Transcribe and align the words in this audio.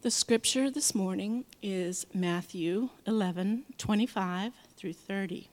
The 0.00 0.12
scripture 0.12 0.70
this 0.70 0.94
morning 0.94 1.44
is 1.60 2.06
Matthew 2.14 2.90
11 3.04 3.64
25 3.78 4.52
through 4.76 4.92
30. 4.92 5.48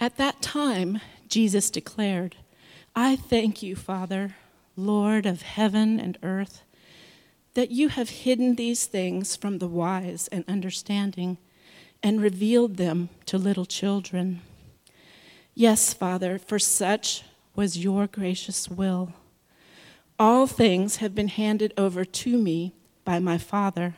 At 0.00 0.16
that 0.16 0.40
time, 0.40 1.02
Jesus 1.28 1.68
declared, 1.68 2.36
I 2.96 3.16
thank 3.16 3.62
you, 3.62 3.76
Father, 3.76 4.36
Lord 4.76 5.26
of 5.26 5.42
heaven 5.42 6.00
and 6.00 6.16
earth, 6.22 6.62
that 7.52 7.70
you 7.70 7.90
have 7.90 8.08
hidden 8.08 8.54
these 8.54 8.86
things 8.86 9.36
from 9.36 9.58
the 9.58 9.68
wise 9.68 10.26
and 10.28 10.42
understanding 10.48 11.36
and 12.02 12.22
revealed 12.22 12.78
them 12.78 13.10
to 13.26 13.36
little 13.36 13.66
children. 13.66 14.40
Yes, 15.54 15.92
Father, 15.92 16.38
for 16.38 16.58
such 16.58 17.24
was 17.54 17.76
your 17.76 18.06
gracious 18.06 18.70
will. 18.70 19.12
All 20.18 20.46
things 20.46 20.96
have 20.96 21.14
been 21.14 21.28
handed 21.28 21.74
over 21.76 22.04
to 22.04 22.38
me 22.38 22.72
by 23.04 23.18
my 23.18 23.36
Father, 23.36 23.96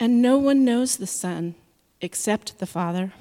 and 0.00 0.20
no 0.20 0.36
one 0.36 0.64
knows 0.64 0.96
the 0.96 1.06
Son 1.06 1.54
except 2.00 2.58
the 2.58 2.66
Father, 2.66 3.12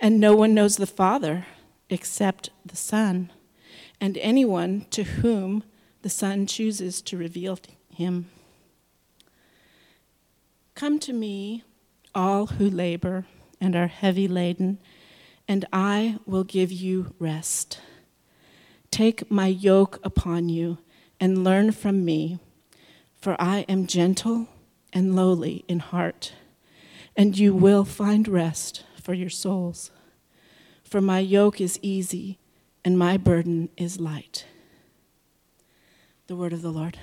and 0.00 0.18
no 0.18 0.34
one 0.34 0.54
knows 0.54 0.76
the 0.76 0.86
Father 0.86 1.46
except 1.88 2.50
the 2.64 2.76
Son, 2.76 3.30
and 4.00 4.18
anyone 4.18 4.86
to 4.90 5.04
whom 5.04 5.62
the 6.02 6.10
Son 6.10 6.46
chooses 6.46 7.00
to 7.02 7.16
reveal 7.16 7.58
him. 7.94 8.28
Come 10.74 10.98
to 10.98 11.12
me, 11.12 11.62
all 12.12 12.46
who 12.46 12.68
labor 12.68 13.24
and 13.60 13.76
are 13.76 13.86
heavy 13.86 14.26
laden, 14.26 14.78
and 15.46 15.64
I 15.72 16.18
will 16.26 16.44
give 16.44 16.72
you 16.72 17.14
rest. 17.20 17.80
Take 18.90 19.30
my 19.30 19.46
yoke 19.46 20.00
upon 20.02 20.48
you 20.48 20.78
and 21.20 21.44
learn 21.44 21.72
from 21.72 22.04
me, 22.04 22.38
for 23.14 23.36
I 23.40 23.60
am 23.68 23.86
gentle 23.86 24.48
and 24.92 25.16
lowly 25.16 25.64
in 25.68 25.80
heart, 25.80 26.32
and 27.16 27.36
you 27.36 27.54
will 27.54 27.84
find 27.84 28.28
rest 28.28 28.84
for 29.02 29.14
your 29.14 29.30
souls. 29.30 29.90
For 30.84 31.00
my 31.00 31.18
yoke 31.18 31.60
is 31.60 31.78
easy 31.82 32.38
and 32.84 32.98
my 32.98 33.16
burden 33.16 33.68
is 33.76 33.98
light. 33.98 34.46
The 36.28 36.36
word 36.36 36.52
of 36.52 36.62
the 36.62 36.70
Lord. 36.70 36.98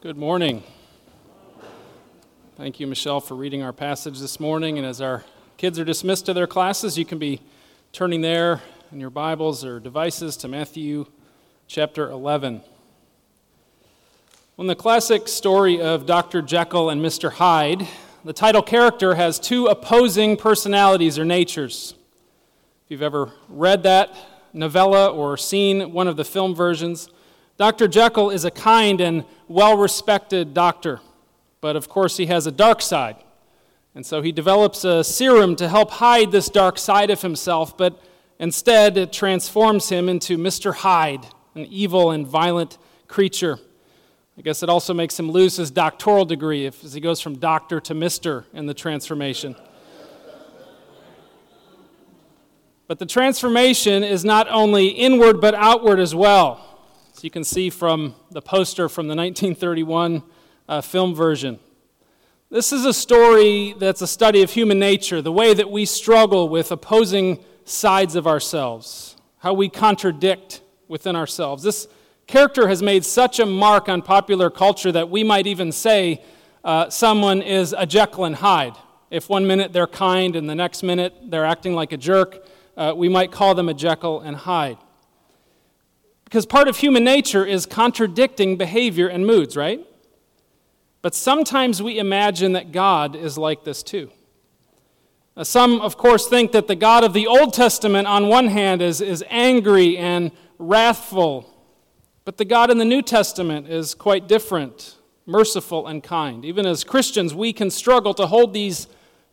Good 0.00 0.16
morning. 0.16 0.64
Thank 2.62 2.78
you, 2.78 2.86
Michelle, 2.86 3.20
for 3.20 3.34
reading 3.34 3.64
our 3.64 3.72
passage 3.72 4.20
this 4.20 4.38
morning. 4.38 4.78
And 4.78 4.86
as 4.86 5.00
our 5.00 5.24
kids 5.56 5.80
are 5.80 5.84
dismissed 5.84 6.26
to 6.26 6.32
their 6.32 6.46
classes, 6.46 6.96
you 6.96 7.04
can 7.04 7.18
be 7.18 7.40
turning 7.90 8.20
there 8.20 8.62
in 8.92 9.00
your 9.00 9.10
Bibles 9.10 9.64
or 9.64 9.80
devices 9.80 10.36
to 10.36 10.46
Matthew 10.46 11.06
chapter 11.66 12.08
11. 12.08 12.60
In 14.58 14.66
the 14.68 14.76
classic 14.76 15.26
story 15.26 15.80
of 15.80 16.06
Dr. 16.06 16.40
Jekyll 16.40 16.88
and 16.88 17.04
Mr. 17.04 17.32
Hyde, 17.32 17.88
the 18.24 18.32
title 18.32 18.62
character 18.62 19.16
has 19.16 19.40
two 19.40 19.66
opposing 19.66 20.36
personalities 20.36 21.18
or 21.18 21.24
natures. 21.24 21.96
If 22.84 22.92
you've 22.92 23.02
ever 23.02 23.32
read 23.48 23.82
that 23.82 24.14
novella 24.52 25.08
or 25.08 25.36
seen 25.36 25.92
one 25.92 26.06
of 26.06 26.16
the 26.16 26.24
film 26.24 26.54
versions, 26.54 27.08
Dr. 27.56 27.88
Jekyll 27.88 28.30
is 28.30 28.44
a 28.44 28.52
kind 28.52 29.00
and 29.00 29.24
well 29.48 29.76
respected 29.76 30.54
doctor. 30.54 31.00
But 31.62 31.76
of 31.76 31.88
course, 31.88 32.18
he 32.18 32.26
has 32.26 32.46
a 32.46 32.50
dark 32.50 32.82
side. 32.82 33.16
And 33.94 34.04
so 34.04 34.20
he 34.20 34.32
develops 34.32 34.84
a 34.84 35.04
serum 35.04 35.54
to 35.56 35.68
help 35.68 35.92
hide 35.92 36.32
this 36.32 36.48
dark 36.48 36.76
side 36.76 37.08
of 37.08 37.22
himself, 37.22 37.78
but 37.78 38.02
instead 38.38 38.98
it 38.98 39.12
transforms 39.12 39.88
him 39.88 40.08
into 40.08 40.36
Mr. 40.36 40.74
Hyde, 40.74 41.24
an 41.54 41.66
evil 41.66 42.10
and 42.10 42.26
violent 42.26 42.78
creature. 43.06 43.58
I 44.36 44.42
guess 44.42 44.62
it 44.62 44.68
also 44.68 44.92
makes 44.92 45.18
him 45.18 45.30
lose 45.30 45.56
his 45.56 45.70
doctoral 45.70 46.24
degree 46.24 46.66
if, 46.66 46.82
as 46.82 46.94
he 46.94 47.00
goes 47.00 47.20
from 47.20 47.38
doctor 47.38 47.78
to 47.80 47.94
Mr. 47.94 48.44
in 48.52 48.66
the 48.66 48.74
transformation. 48.74 49.54
But 52.88 52.98
the 52.98 53.06
transformation 53.06 54.02
is 54.02 54.24
not 54.24 54.48
only 54.50 54.88
inward 54.88 55.40
but 55.40 55.54
outward 55.54 56.00
as 56.00 56.12
well. 56.12 56.80
As 57.14 57.22
you 57.22 57.30
can 57.30 57.44
see 57.44 57.70
from 57.70 58.16
the 58.32 58.42
poster 58.42 58.88
from 58.88 59.06
the 59.06 59.14
1931 59.14 60.24
uh, 60.68 60.80
film 60.80 61.14
version. 61.14 61.58
This 62.50 62.72
is 62.72 62.84
a 62.84 62.92
story 62.92 63.74
that's 63.78 64.02
a 64.02 64.06
study 64.06 64.42
of 64.42 64.50
human 64.50 64.78
nature, 64.78 65.22
the 65.22 65.32
way 65.32 65.54
that 65.54 65.70
we 65.70 65.86
struggle 65.86 66.48
with 66.48 66.70
opposing 66.70 67.42
sides 67.64 68.14
of 68.14 68.26
ourselves, 68.26 69.16
how 69.38 69.54
we 69.54 69.68
contradict 69.68 70.60
within 70.86 71.16
ourselves. 71.16 71.62
This 71.62 71.88
character 72.26 72.68
has 72.68 72.82
made 72.82 73.04
such 73.04 73.38
a 73.38 73.46
mark 73.46 73.88
on 73.88 74.02
popular 74.02 74.50
culture 74.50 74.92
that 74.92 75.08
we 75.08 75.24
might 75.24 75.46
even 75.46 75.72
say 75.72 76.22
uh, 76.64 76.90
someone 76.90 77.42
is 77.42 77.74
a 77.76 77.86
Jekyll 77.86 78.24
and 78.24 78.36
Hyde. 78.36 78.76
If 79.10 79.28
one 79.28 79.46
minute 79.46 79.72
they're 79.72 79.86
kind 79.86 80.36
and 80.36 80.48
the 80.48 80.54
next 80.54 80.82
minute 80.82 81.14
they're 81.24 81.44
acting 81.44 81.74
like 81.74 81.92
a 81.92 81.96
jerk, 81.96 82.46
uh, 82.76 82.92
we 82.96 83.08
might 83.08 83.32
call 83.32 83.54
them 83.54 83.68
a 83.68 83.74
Jekyll 83.74 84.20
and 84.20 84.36
Hyde. 84.36 84.78
Because 86.24 86.46
part 86.46 86.68
of 86.68 86.76
human 86.76 87.04
nature 87.04 87.44
is 87.44 87.66
contradicting 87.66 88.56
behavior 88.56 89.08
and 89.08 89.26
moods, 89.26 89.56
right? 89.56 89.86
But 91.02 91.14
sometimes 91.16 91.82
we 91.82 91.98
imagine 91.98 92.52
that 92.52 92.70
God 92.70 93.16
is 93.16 93.36
like 93.36 93.64
this 93.64 93.82
too. 93.82 94.10
Now, 95.36 95.42
some, 95.42 95.80
of 95.80 95.96
course, 95.96 96.28
think 96.28 96.52
that 96.52 96.68
the 96.68 96.76
God 96.76 97.04
of 97.04 97.12
the 97.12 97.26
Old 97.26 97.54
Testament, 97.54 98.06
on 98.06 98.28
one 98.28 98.48
hand, 98.48 98.80
is, 98.80 99.00
is 99.00 99.24
angry 99.28 99.96
and 99.96 100.30
wrathful, 100.58 101.48
but 102.24 102.36
the 102.36 102.44
God 102.44 102.70
in 102.70 102.78
the 102.78 102.84
New 102.84 103.02
Testament 103.02 103.66
is 103.68 103.94
quite 103.94 104.28
different, 104.28 104.96
merciful 105.26 105.86
and 105.88 106.02
kind. 106.02 106.44
Even 106.44 106.66
as 106.66 106.84
Christians, 106.84 107.34
we 107.34 107.52
can 107.52 107.70
struggle 107.70 108.14
to 108.14 108.26
hold 108.26 108.52
these 108.52 108.86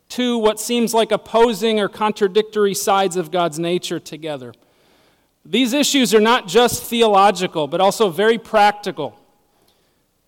two, 0.08 0.38
what 0.38 0.58
seems 0.58 0.92
like 0.92 1.12
opposing 1.12 1.78
or 1.78 1.88
contradictory 1.88 2.74
sides 2.74 3.14
of 3.14 3.30
God's 3.30 3.58
nature 3.58 4.00
together. 4.00 4.52
These 5.44 5.72
issues 5.72 6.14
are 6.14 6.20
not 6.20 6.48
just 6.48 6.82
theological, 6.82 7.68
but 7.68 7.80
also 7.80 8.08
very 8.08 8.38
practical, 8.38 9.18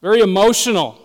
very 0.00 0.20
emotional, 0.20 1.01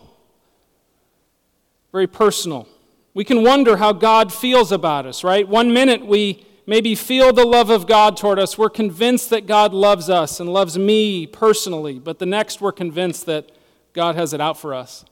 very 1.98 2.06
personal. 2.06 2.68
We 3.16 3.24
can 3.24 3.42
wonder 3.42 3.78
how 3.78 3.92
God 3.92 4.32
feels 4.32 4.72
about 4.72 5.08
us, 5.08 5.24
right? 5.24 5.48
One 5.48 5.74
minute 5.74 6.06
we 6.06 6.46
maybe 6.68 6.94
feel 6.94 7.34
the 7.34 7.44
love 7.44 7.72
of 7.72 7.88
God 7.88 8.16
toward 8.16 8.38
us. 8.38 8.56
We're 8.56 8.70
convinced 8.70 9.32
that 9.32 9.48
God 9.48 9.74
loves 9.74 10.08
us 10.08 10.40
and 10.40 10.48
loves 10.48 10.78
me 10.78 11.26
personally, 11.26 11.98
but 11.98 12.20
the 12.20 12.28
next 12.28 12.62
we're 12.62 12.72
convinced 12.72 13.26
that 13.26 13.52
God 13.94 14.14
has 14.14 14.32
it 14.32 14.40
out 14.40 14.60
for 14.60 14.76
us. 14.76 15.06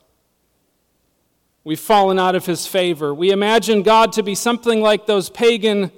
We've 1.64 1.80
fallen 1.80 2.20
out 2.20 2.36
of 2.36 2.46
his 2.46 2.68
favor. 2.68 3.12
We 3.12 3.32
imagine 3.32 3.82
God 3.82 4.12
to 4.12 4.22
be 4.22 4.36
something 4.36 4.80
like 4.80 5.06
those 5.06 5.28
pagan 5.28 5.90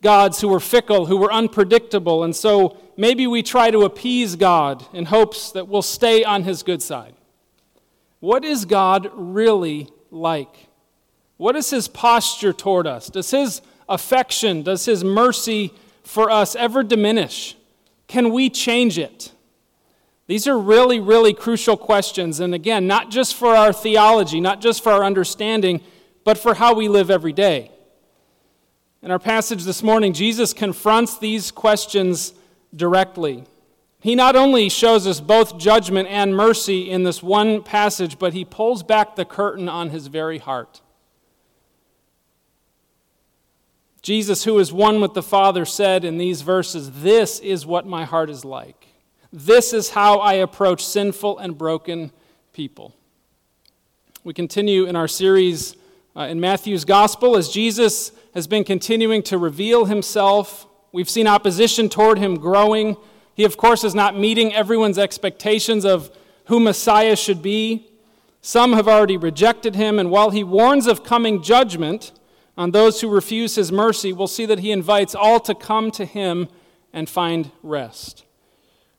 gods 0.00 0.40
who 0.40 0.46
were 0.46 0.60
fickle, 0.60 1.06
who 1.06 1.16
were 1.16 1.32
unpredictable, 1.32 2.22
and 2.22 2.36
so 2.36 2.76
maybe 2.96 3.26
we 3.26 3.42
try 3.42 3.72
to 3.72 3.82
appease 3.82 4.36
God 4.36 4.86
in 4.92 5.06
hopes 5.06 5.50
that 5.50 5.66
we'll 5.66 5.82
stay 5.82 6.22
on 6.22 6.44
his 6.44 6.62
good 6.62 6.82
side. 6.82 7.14
What 8.20 8.44
is 8.44 8.64
God 8.64 9.10
really 9.12 9.90
like? 10.16 10.68
What 11.36 11.56
is 11.56 11.70
his 11.70 11.88
posture 11.88 12.52
toward 12.52 12.86
us? 12.86 13.08
Does 13.08 13.30
his 13.30 13.60
affection, 13.88 14.62
does 14.62 14.84
his 14.84 15.04
mercy 15.04 15.72
for 16.02 16.30
us 16.30 16.56
ever 16.56 16.82
diminish? 16.82 17.56
Can 18.08 18.32
we 18.32 18.48
change 18.48 18.98
it? 18.98 19.32
These 20.26 20.46
are 20.48 20.58
really, 20.58 20.98
really 20.98 21.34
crucial 21.34 21.76
questions. 21.76 22.40
And 22.40 22.54
again, 22.54 22.86
not 22.86 23.10
just 23.10 23.34
for 23.34 23.54
our 23.54 23.72
theology, 23.72 24.40
not 24.40 24.60
just 24.60 24.82
for 24.82 24.90
our 24.92 25.04
understanding, 25.04 25.80
but 26.24 26.36
for 26.36 26.54
how 26.54 26.74
we 26.74 26.88
live 26.88 27.10
every 27.10 27.32
day. 27.32 27.70
In 29.02 29.10
our 29.10 29.18
passage 29.20 29.64
this 29.64 29.82
morning, 29.82 30.12
Jesus 30.12 30.52
confronts 30.52 31.18
these 31.18 31.52
questions 31.52 32.34
directly. 32.74 33.44
He 34.06 34.14
not 34.14 34.36
only 34.36 34.68
shows 34.68 35.04
us 35.04 35.18
both 35.18 35.58
judgment 35.58 36.06
and 36.06 36.36
mercy 36.36 36.88
in 36.88 37.02
this 37.02 37.24
one 37.24 37.60
passage, 37.60 38.20
but 38.20 38.34
he 38.34 38.44
pulls 38.44 38.84
back 38.84 39.16
the 39.16 39.24
curtain 39.24 39.68
on 39.68 39.90
his 39.90 40.06
very 40.06 40.38
heart. 40.38 40.80
Jesus, 44.02 44.44
who 44.44 44.60
is 44.60 44.72
one 44.72 45.00
with 45.00 45.14
the 45.14 45.24
Father, 45.24 45.64
said 45.64 46.04
in 46.04 46.18
these 46.18 46.42
verses, 46.42 47.02
This 47.02 47.40
is 47.40 47.66
what 47.66 47.84
my 47.84 48.04
heart 48.04 48.30
is 48.30 48.44
like. 48.44 48.86
This 49.32 49.72
is 49.72 49.90
how 49.90 50.20
I 50.20 50.34
approach 50.34 50.86
sinful 50.86 51.38
and 51.38 51.58
broken 51.58 52.12
people. 52.52 52.94
We 54.22 54.32
continue 54.34 54.86
in 54.86 54.94
our 54.94 55.08
series 55.08 55.74
uh, 56.14 56.28
in 56.30 56.38
Matthew's 56.38 56.84
Gospel 56.84 57.36
as 57.36 57.48
Jesus 57.48 58.12
has 58.34 58.46
been 58.46 58.62
continuing 58.62 59.24
to 59.24 59.36
reveal 59.36 59.86
himself. 59.86 60.68
We've 60.92 61.10
seen 61.10 61.26
opposition 61.26 61.88
toward 61.88 62.18
him 62.18 62.36
growing. 62.36 62.96
He, 63.36 63.44
of 63.44 63.58
course, 63.58 63.84
is 63.84 63.94
not 63.94 64.18
meeting 64.18 64.54
everyone's 64.54 64.98
expectations 64.98 65.84
of 65.84 66.10
who 66.46 66.58
Messiah 66.58 67.14
should 67.14 67.42
be. 67.42 67.86
Some 68.40 68.72
have 68.72 68.88
already 68.88 69.18
rejected 69.18 69.74
him, 69.74 69.98
and 69.98 70.10
while 70.10 70.30
he 70.30 70.42
warns 70.42 70.86
of 70.86 71.04
coming 71.04 71.42
judgment, 71.42 72.12
on 72.56 72.70
those 72.70 73.02
who 73.02 73.10
refuse 73.10 73.54
his 73.54 73.70
mercy, 73.70 74.14
we'll 74.14 74.26
see 74.26 74.46
that 74.46 74.60
he 74.60 74.72
invites 74.72 75.14
all 75.14 75.38
to 75.40 75.54
come 75.54 75.90
to 75.90 76.06
him 76.06 76.48
and 76.94 77.10
find 77.10 77.50
rest. 77.62 78.24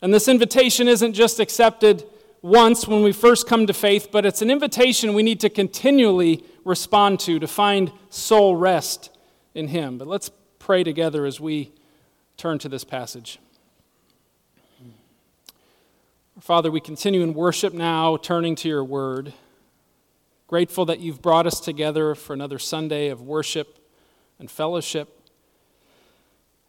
And 0.03 0.13
this 0.13 0.27
invitation 0.27 0.87
isn't 0.87 1.13
just 1.13 1.39
accepted 1.39 2.05
once 2.43 2.87
when 2.87 3.01
we 3.01 3.11
first 3.11 3.47
come 3.47 3.65
to 3.65 3.73
faith, 3.73 4.09
but 4.11 4.23
it's 4.23 4.43
an 4.43 4.51
invitation 4.51 5.15
we 5.15 5.23
need 5.23 5.39
to 5.39 5.49
continually 5.49 6.43
respond 6.63 7.19
to 7.21 7.39
to 7.39 7.47
find 7.47 7.91
soul 8.11 8.55
rest 8.55 9.09
in 9.55 9.69
him. 9.69 9.97
But 9.97 10.07
let's 10.07 10.29
pray 10.59 10.83
together 10.83 11.25
as 11.25 11.39
we 11.39 11.71
turn 12.37 12.59
to 12.59 12.69
this 12.69 12.83
passage. 12.83 13.39
Father, 16.47 16.71
we 16.71 16.79
continue 16.79 17.23
in 17.23 17.33
worship 17.33 17.73
now, 17.73 18.15
turning 18.15 18.55
to 18.55 18.69
your 18.69 18.81
word. 18.81 19.33
Grateful 20.47 20.85
that 20.85 21.01
you've 21.01 21.21
brought 21.21 21.45
us 21.45 21.59
together 21.59 22.15
for 22.15 22.31
another 22.31 22.57
Sunday 22.57 23.09
of 23.09 23.21
worship 23.21 23.85
and 24.39 24.49
fellowship. 24.49 25.29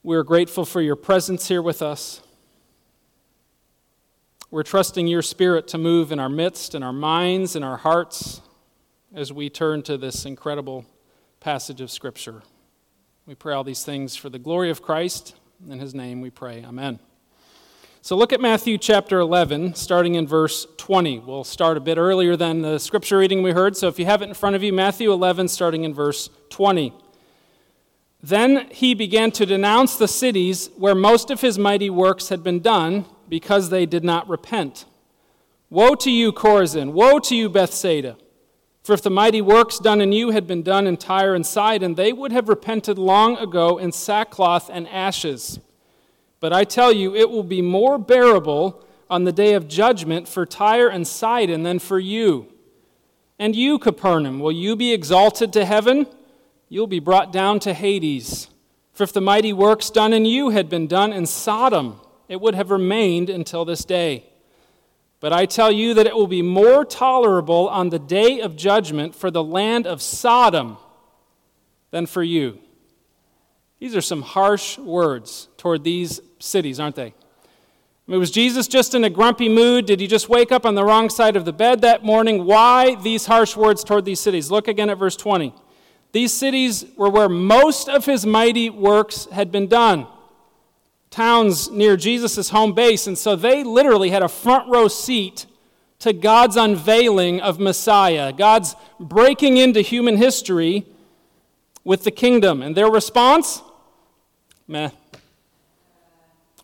We're 0.02 0.24
grateful 0.24 0.64
for 0.64 0.80
your 0.80 0.96
presence 0.96 1.46
here 1.46 1.62
with 1.62 1.80
us. 1.80 2.22
We're 4.50 4.64
trusting 4.64 5.06
your 5.06 5.22
spirit 5.22 5.68
to 5.68 5.78
move 5.78 6.10
in 6.10 6.18
our 6.18 6.28
midst, 6.28 6.74
in 6.74 6.82
our 6.82 6.92
minds, 6.92 7.54
in 7.54 7.62
our 7.62 7.76
hearts, 7.76 8.40
as 9.14 9.32
we 9.32 9.48
turn 9.48 9.82
to 9.82 9.96
this 9.96 10.26
incredible 10.26 10.86
passage 11.38 11.80
of 11.80 11.92
Scripture. 11.92 12.42
We 13.26 13.36
pray 13.36 13.54
all 13.54 13.62
these 13.62 13.84
things 13.84 14.16
for 14.16 14.28
the 14.28 14.40
glory 14.40 14.70
of 14.70 14.82
Christ. 14.82 15.36
In 15.70 15.78
his 15.78 15.94
name 15.94 16.20
we 16.20 16.30
pray. 16.30 16.64
Amen. 16.64 16.98
So 18.08 18.16
look 18.16 18.32
at 18.32 18.40
Matthew 18.40 18.78
chapter 18.78 19.18
11, 19.18 19.74
starting 19.74 20.14
in 20.14 20.26
verse 20.26 20.66
20. 20.78 21.18
We'll 21.18 21.44
start 21.44 21.76
a 21.76 21.80
bit 21.80 21.98
earlier 21.98 22.36
than 22.36 22.62
the 22.62 22.78
scripture 22.78 23.18
reading 23.18 23.42
we 23.42 23.50
heard. 23.50 23.76
So 23.76 23.86
if 23.86 23.98
you 23.98 24.06
have 24.06 24.22
it 24.22 24.28
in 24.28 24.34
front 24.34 24.56
of 24.56 24.62
you, 24.62 24.72
Matthew 24.72 25.12
11, 25.12 25.48
starting 25.48 25.84
in 25.84 25.92
verse 25.92 26.30
20. 26.48 26.94
Then 28.22 28.66
he 28.70 28.94
began 28.94 29.30
to 29.32 29.44
denounce 29.44 29.96
the 29.96 30.08
cities 30.08 30.70
where 30.78 30.94
most 30.94 31.30
of 31.30 31.42
his 31.42 31.58
mighty 31.58 31.90
works 31.90 32.30
had 32.30 32.42
been 32.42 32.60
done 32.60 33.04
because 33.28 33.68
they 33.68 33.84
did 33.84 34.04
not 34.04 34.26
repent. 34.26 34.86
Woe 35.68 35.94
to 35.96 36.10
you, 36.10 36.32
Chorazin! 36.32 36.92
Woe 36.92 37.18
to 37.18 37.36
you, 37.36 37.50
Bethsaida! 37.50 38.16
For 38.82 38.94
if 38.94 39.02
the 39.02 39.10
mighty 39.10 39.42
works 39.42 39.78
done 39.78 40.00
in 40.00 40.12
you 40.12 40.30
had 40.30 40.46
been 40.46 40.62
done 40.62 40.86
in 40.86 40.96
Tyre 40.96 41.34
and 41.34 41.44
Sidon, 41.44 41.94
they 41.94 42.14
would 42.14 42.32
have 42.32 42.48
repented 42.48 42.96
long 42.96 43.36
ago 43.36 43.76
in 43.76 43.92
sackcloth 43.92 44.70
and 44.72 44.88
ashes. 44.88 45.60
But 46.40 46.52
I 46.52 46.64
tell 46.64 46.92
you, 46.92 47.14
it 47.14 47.30
will 47.30 47.42
be 47.42 47.62
more 47.62 47.98
bearable 47.98 48.84
on 49.10 49.24
the 49.24 49.32
day 49.32 49.54
of 49.54 49.68
judgment 49.68 50.28
for 50.28 50.46
Tyre 50.46 50.88
and 50.88 51.06
Sidon 51.06 51.62
than 51.62 51.78
for 51.78 51.98
you. 51.98 52.46
And 53.38 53.56
you, 53.56 53.78
Capernaum, 53.78 54.40
will 54.40 54.52
you 54.52 54.76
be 54.76 54.92
exalted 54.92 55.52
to 55.54 55.64
heaven? 55.64 56.06
You'll 56.68 56.86
be 56.86 57.00
brought 57.00 57.32
down 57.32 57.60
to 57.60 57.74
Hades. 57.74 58.48
For 58.92 59.04
if 59.04 59.12
the 59.12 59.20
mighty 59.20 59.52
works 59.52 59.90
done 59.90 60.12
in 60.12 60.24
you 60.24 60.50
had 60.50 60.68
been 60.68 60.86
done 60.86 61.12
in 61.12 61.26
Sodom, 61.26 62.00
it 62.28 62.40
would 62.40 62.54
have 62.54 62.70
remained 62.70 63.30
until 63.30 63.64
this 63.64 63.84
day. 63.84 64.24
But 65.20 65.32
I 65.32 65.46
tell 65.46 65.72
you 65.72 65.94
that 65.94 66.06
it 66.06 66.14
will 66.14 66.28
be 66.28 66.42
more 66.42 66.84
tolerable 66.84 67.68
on 67.68 67.88
the 67.88 67.98
day 67.98 68.40
of 68.40 68.56
judgment 68.56 69.14
for 69.14 69.30
the 69.30 69.42
land 69.42 69.86
of 69.86 70.02
Sodom 70.02 70.76
than 71.90 72.06
for 72.06 72.22
you. 72.22 72.58
These 73.78 73.94
are 73.94 74.00
some 74.00 74.22
harsh 74.22 74.76
words 74.78 75.48
toward 75.56 75.84
these 75.84 76.20
cities, 76.38 76.80
aren't 76.80 76.96
they? 76.96 77.14
I 78.08 78.10
mean, 78.10 78.20
was 78.20 78.30
Jesus 78.30 78.66
just 78.66 78.94
in 78.94 79.04
a 79.04 79.10
grumpy 79.10 79.48
mood? 79.48 79.86
Did 79.86 80.00
he 80.00 80.06
just 80.06 80.28
wake 80.28 80.50
up 80.50 80.64
on 80.64 80.74
the 80.74 80.82
wrong 80.82 81.10
side 81.10 81.36
of 81.36 81.44
the 81.44 81.52
bed 81.52 81.82
that 81.82 82.02
morning? 82.02 82.44
Why 82.44 82.94
these 82.94 83.26
harsh 83.26 83.54
words 83.54 83.84
toward 83.84 84.04
these 84.04 84.18
cities? 84.18 84.50
Look 84.50 84.66
again 84.66 84.88
at 84.88 84.98
verse 84.98 85.14
20. 85.14 85.54
These 86.12 86.32
cities 86.32 86.86
were 86.96 87.10
where 87.10 87.28
most 87.28 87.88
of 87.88 88.06
his 88.06 88.24
mighty 88.24 88.70
works 88.70 89.26
had 89.26 89.52
been 89.52 89.66
done. 89.66 90.06
Towns 91.10 91.70
near 91.70 91.96
Jesus' 91.96 92.48
home 92.48 92.72
base, 92.72 93.06
and 93.06 93.16
so 93.16 93.36
they 93.36 93.62
literally 93.62 94.10
had 94.10 94.22
a 94.22 94.28
front 94.28 94.70
row 94.70 94.88
seat 94.88 95.46
to 96.00 96.12
God's 96.12 96.56
unveiling 96.56 97.40
of 97.40 97.58
Messiah, 97.60 98.32
God's 98.32 98.74
breaking 98.98 99.58
into 99.58 99.82
human 99.82 100.16
history 100.16 100.86
with 101.84 102.04
the 102.04 102.10
kingdom. 102.10 102.62
And 102.62 102.76
their 102.76 102.90
response? 102.90 103.62
Meh. 104.68 104.90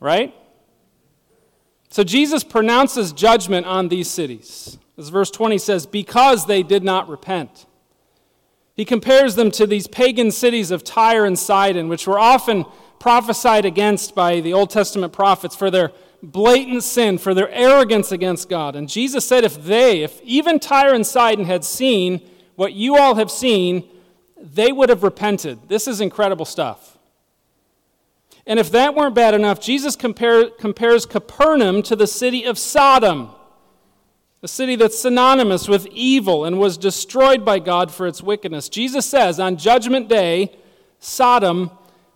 Right? 0.01 0.35
So 1.89 2.05
Jesus 2.05 2.45
pronounces 2.45 3.13
judgment 3.13 3.67
on 3.67 3.89
these 3.89 4.11
cities. 4.11 4.79
As 4.99 5.09
verse 5.09 5.31
20 5.31 5.59
says, 5.59 5.87
because 5.87 6.47
they 6.47 6.63
did 6.63 6.85
not 6.85 7.09
repent. 7.09 7.67
He 8.75 8.85
compares 8.85 9.37
them 9.37 9.51
to 9.53 9.67
these 9.67 9.87
pagan 9.87 10.31
cities 10.31 10.71
of 10.71 10.85
Tyre 10.85 11.25
and 11.25 11.39
Sidon, 11.39 11.89
which 11.89 12.07
were 12.07 12.19
often 12.19 12.65
prophesied 12.99 13.65
against 13.65 14.15
by 14.15 14.41
the 14.41 14.53
Old 14.53 14.71
Testament 14.71 15.13
prophets 15.13 15.55
for 15.55 15.71
their 15.71 15.93
blatant 16.23 16.83
sin, 16.83 17.19
for 17.19 17.35
their 17.35 17.51
arrogance 17.51 18.11
against 18.11 18.49
God. 18.49 18.77
And 18.77 18.89
Jesus 18.89 19.27
said, 19.27 19.45
if 19.45 19.63
they, 19.63 20.03
if 20.03 20.21
even 20.23 20.59
Tyre 20.59 20.95
and 20.95 21.07
Sidon 21.07 21.45
had 21.45 21.65
seen 21.65 22.21
what 22.57 22.73
you 22.73 22.97
all 22.97 23.15
have 23.15 23.31
seen, 23.31 23.89
they 24.37 24.73
would 24.73 24.89
have 24.89 25.03
repented. 25.03 25.69
This 25.69 25.87
is 25.87 26.01
incredible 26.01 26.45
stuff. 26.45 26.94
And 28.47 28.59
if 28.59 28.71
that 28.73 28.95
weren't 28.95 29.15
bad 29.15 29.35
enough, 29.35 29.61
Jesus 29.61 29.97
compare, 29.97 30.51
compares 30.51 31.07
Capernaum 31.07 31.83
to 31.85 31.97
the 31.97 32.07
city 32.07 32.45
of 32.45 32.59
Sodom, 32.59 33.31
a 34.43 34.49
city 34.49 34.77
that's 34.77 34.99
synonymous 34.99 35.67
with 35.67 35.87
evil 35.87 36.45
and 36.45 36.59
was 36.59 36.77
destroyed 36.77 37.45
by 37.45 37.59
God 37.59 37.91
for 37.91 38.07
its 38.07 38.23
wickedness. 38.23 38.69
Jesus 38.69 39.07
says 39.07 39.41
on 39.41 39.57
Judgment 39.57 40.09
Day, 40.09 40.55
Sodom 40.99 41.71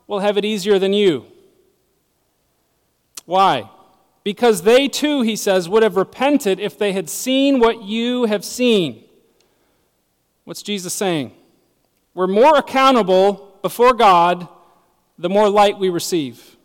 will 0.06 0.20
have 0.20 0.36
it 0.36 0.44
easier 0.44 0.78
than 0.78 0.92
you. 0.92 1.24
Why? 3.24 3.70
Because 4.24 4.62
they 4.62 4.88
too, 4.88 5.22
he 5.22 5.36
says, 5.36 5.68
would 5.68 5.82
have 5.82 5.96
repented 5.96 6.60
if 6.60 6.78
they 6.78 6.92
had 6.92 7.08
seen 7.08 7.60
what 7.60 7.82
you 7.82 8.26
have 8.26 8.44
seen. 8.44 9.04
What's 10.44 10.62
Jesus 10.62 10.92
saying? 10.92 11.32
We're 12.12 12.26
more 12.26 12.56
accountable 12.56 13.58
before 13.62 13.94
God 13.94 14.48
the 15.18 15.28
more 15.28 15.48
light 15.48 15.78
we 15.78 15.88
receive. 15.88 16.56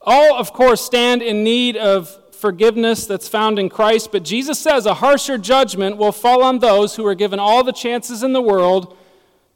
All, 0.00 0.36
of 0.36 0.52
course, 0.52 0.80
stand 0.80 1.22
in 1.22 1.42
need 1.42 1.76
of 1.76 2.08
forgiveness 2.34 3.04
that's 3.06 3.28
found 3.28 3.58
in 3.58 3.68
Christ, 3.68 4.12
but 4.12 4.22
Jesus 4.22 4.58
says 4.58 4.86
a 4.86 4.94
harsher 4.94 5.36
judgment 5.36 5.96
will 5.96 6.12
fall 6.12 6.42
on 6.42 6.60
those 6.60 6.94
who 6.94 7.04
are 7.06 7.16
given 7.16 7.40
all 7.40 7.64
the 7.64 7.72
chances 7.72 8.22
in 8.22 8.32
the 8.32 8.40
world 8.40 8.96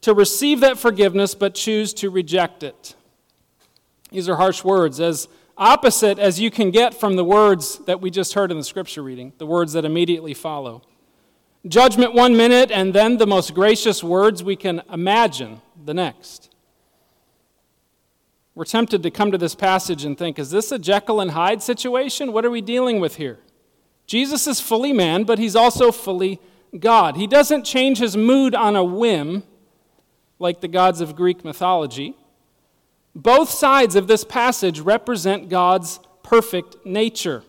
to 0.01 0.13
receive 0.13 0.61
that 0.61 0.79
forgiveness 0.79 1.35
but 1.35 1.55
choose 1.55 1.95
to 1.95 2.11
reject 2.11 2.65
it. 2.65 2.97
These 4.11 4.29
are 4.29 4.37
harsh 4.37 4.65
words, 4.65 5.01
as 5.01 5.29
opposite 5.57 6.19
as 6.19 6.41
you 6.41 6.51
can 6.51 6.71
get 6.71 6.93
from 6.93 7.15
the 7.17 7.25
words 7.25 7.79
that 7.87 8.01
we 8.01 8.11
just 8.11 8.35
heard 8.35 8.51
in 8.51 8.59
the 8.59 8.65
scripture 8.65 9.03
reading, 9.03 9.33
the 9.39 9.47
words 9.47 9.75
that 9.75 9.85
immediately 9.85 10.35
follow. 10.35 10.83
Judgment 11.67 12.13
one 12.13 12.37
minute, 12.37 12.73
and 12.73 12.93
then 12.93 13.17
the 13.17 13.27
most 13.27 13.55
gracious 13.55 14.03
words 14.03 14.43
we 14.43 14.57
can 14.57 14.83
imagine 14.93 15.63
the 15.85 15.95
next. 15.95 16.52
We're 18.55 18.65
tempted 18.65 19.03
to 19.03 19.11
come 19.11 19.33
to 19.33 19.39
this 19.39 19.55
passage 19.55 20.05
and 20.05 20.17
think, 20.17 20.39
is 20.39 20.51
this 20.51 20.73
a 20.73 20.79
Jekyll 20.79 21.21
and 21.21 21.31
Hyde 21.31 21.63
situation? 21.63 22.33
What 22.33 22.45
are 22.45 22.51
we 22.51 22.61
dealing 22.61 23.01
with 23.01 23.17
here? 23.17 23.39
Jesus 24.07 24.47
is 24.47 24.61
fully 24.61 24.93
man, 24.93 25.25
but 25.25 25.39
he's 25.39 25.57
also 25.57 25.91
fully 25.91 26.39
God. 26.79 27.17
He 27.17 27.27
doesn't 27.27 27.65
change 27.65 27.99
his 27.99 28.17
mood 28.17 28.55
on 28.55 28.77
a 28.77 28.85
whim 28.85 29.43
like 30.39 30.61
the 30.61 30.69
gods 30.69 31.01
of 31.01 31.17
Greek 31.17 31.45
mythology. 31.45 32.15
Both 33.15 33.51
sides 33.51 33.97
of 33.97 34.07
this 34.07 34.25
passage 34.25 34.81
represent 34.81 35.49
God's 35.49 36.01
perfect 36.23 36.85
nature. 36.85 37.43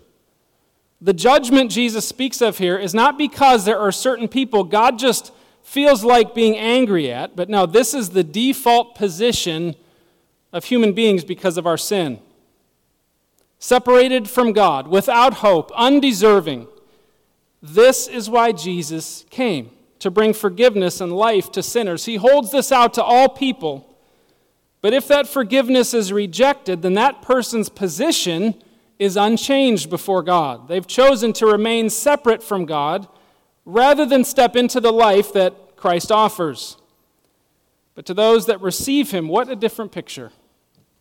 The 1.01 1.13
judgment 1.13 1.69
Jesus 1.69 2.07
speaks 2.07 2.41
of 2.41 2.59
here 2.59 2.77
is 2.77 2.93
not 2.93 3.17
because 3.17 3.65
there 3.65 3.79
are 3.79 3.91
certain 3.91 4.29
people 4.29 4.63
God 4.63 4.97
just 4.97 5.33
feels 5.61 6.03
like 6.03 6.33
being 6.33 6.55
angry 6.57 7.11
at, 7.11 7.35
but 7.35 7.49
no, 7.49 7.65
this 7.65 7.93
is 7.93 8.11
the 8.11 8.23
default 8.23 8.95
position 8.95 9.75
of 10.53 10.65
human 10.65 10.93
beings 10.93 11.25
because 11.25 11.57
of 11.57 11.67
our 11.67 11.77
sin. 11.77 12.19
Separated 13.59 14.29
from 14.29 14.53
God, 14.53 14.87
without 14.87 15.35
hope, 15.35 15.71
undeserving. 15.75 16.67
This 17.61 18.07
is 18.07 18.29
why 18.29 18.51
Jesus 18.51 19.25
came 19.29 19.71
to 19.99 20.11
bring 20.11 20.33
forgiveness 20.33 21.01
and 21.01 21.11
life 21.13 21.51
to 21.53 21.63
sinners. 21.63 22.05
He 22.05 22.17
holds 22.17 22.51
this 22.51 22.71
out 22.71 22.93
to 22.95 23.03
all 23.03 23.29
people. 23.29 23.89
But 24.81 24.93
if 24.93 25.07
that 25.07 25.27
forgiveness 25.27 25.93
is 25.93 26.11
rejected, 26.11 26.81
then 26.81 26.93
that 26.95 27.21
person's 27.21 27.69
position 27.69 28.61
is 28.99 29.15
unchanged 29.15 29.89
before 29.89 30.21
God. 30.21 30.67
They've 30.67 30.85
chosen 30.85 31.31
to 31.33 31.45
remain 31.45 31.89
separate 31.89 32.43
from 32.43 32.65
God 32.65 33.07
rather 33.65 34.05
than 34.05 34.25
step 34.25 34.57
into 34.57 34.81
the 34.81 34.91
life 34.91 35.31
that 35.33 35.77
Christ 35.77 36.11
offers. 36.11 36.77
But 37.95 38.05
to 38.07 38.13
those 38.13 38.45
that 38.47 38.61
receive 38.61 39.11
him, 39.11 39.29
what 39.29 39.49
a 39.49 39.55
different 39.55 39.93
picture. 39.93 40.31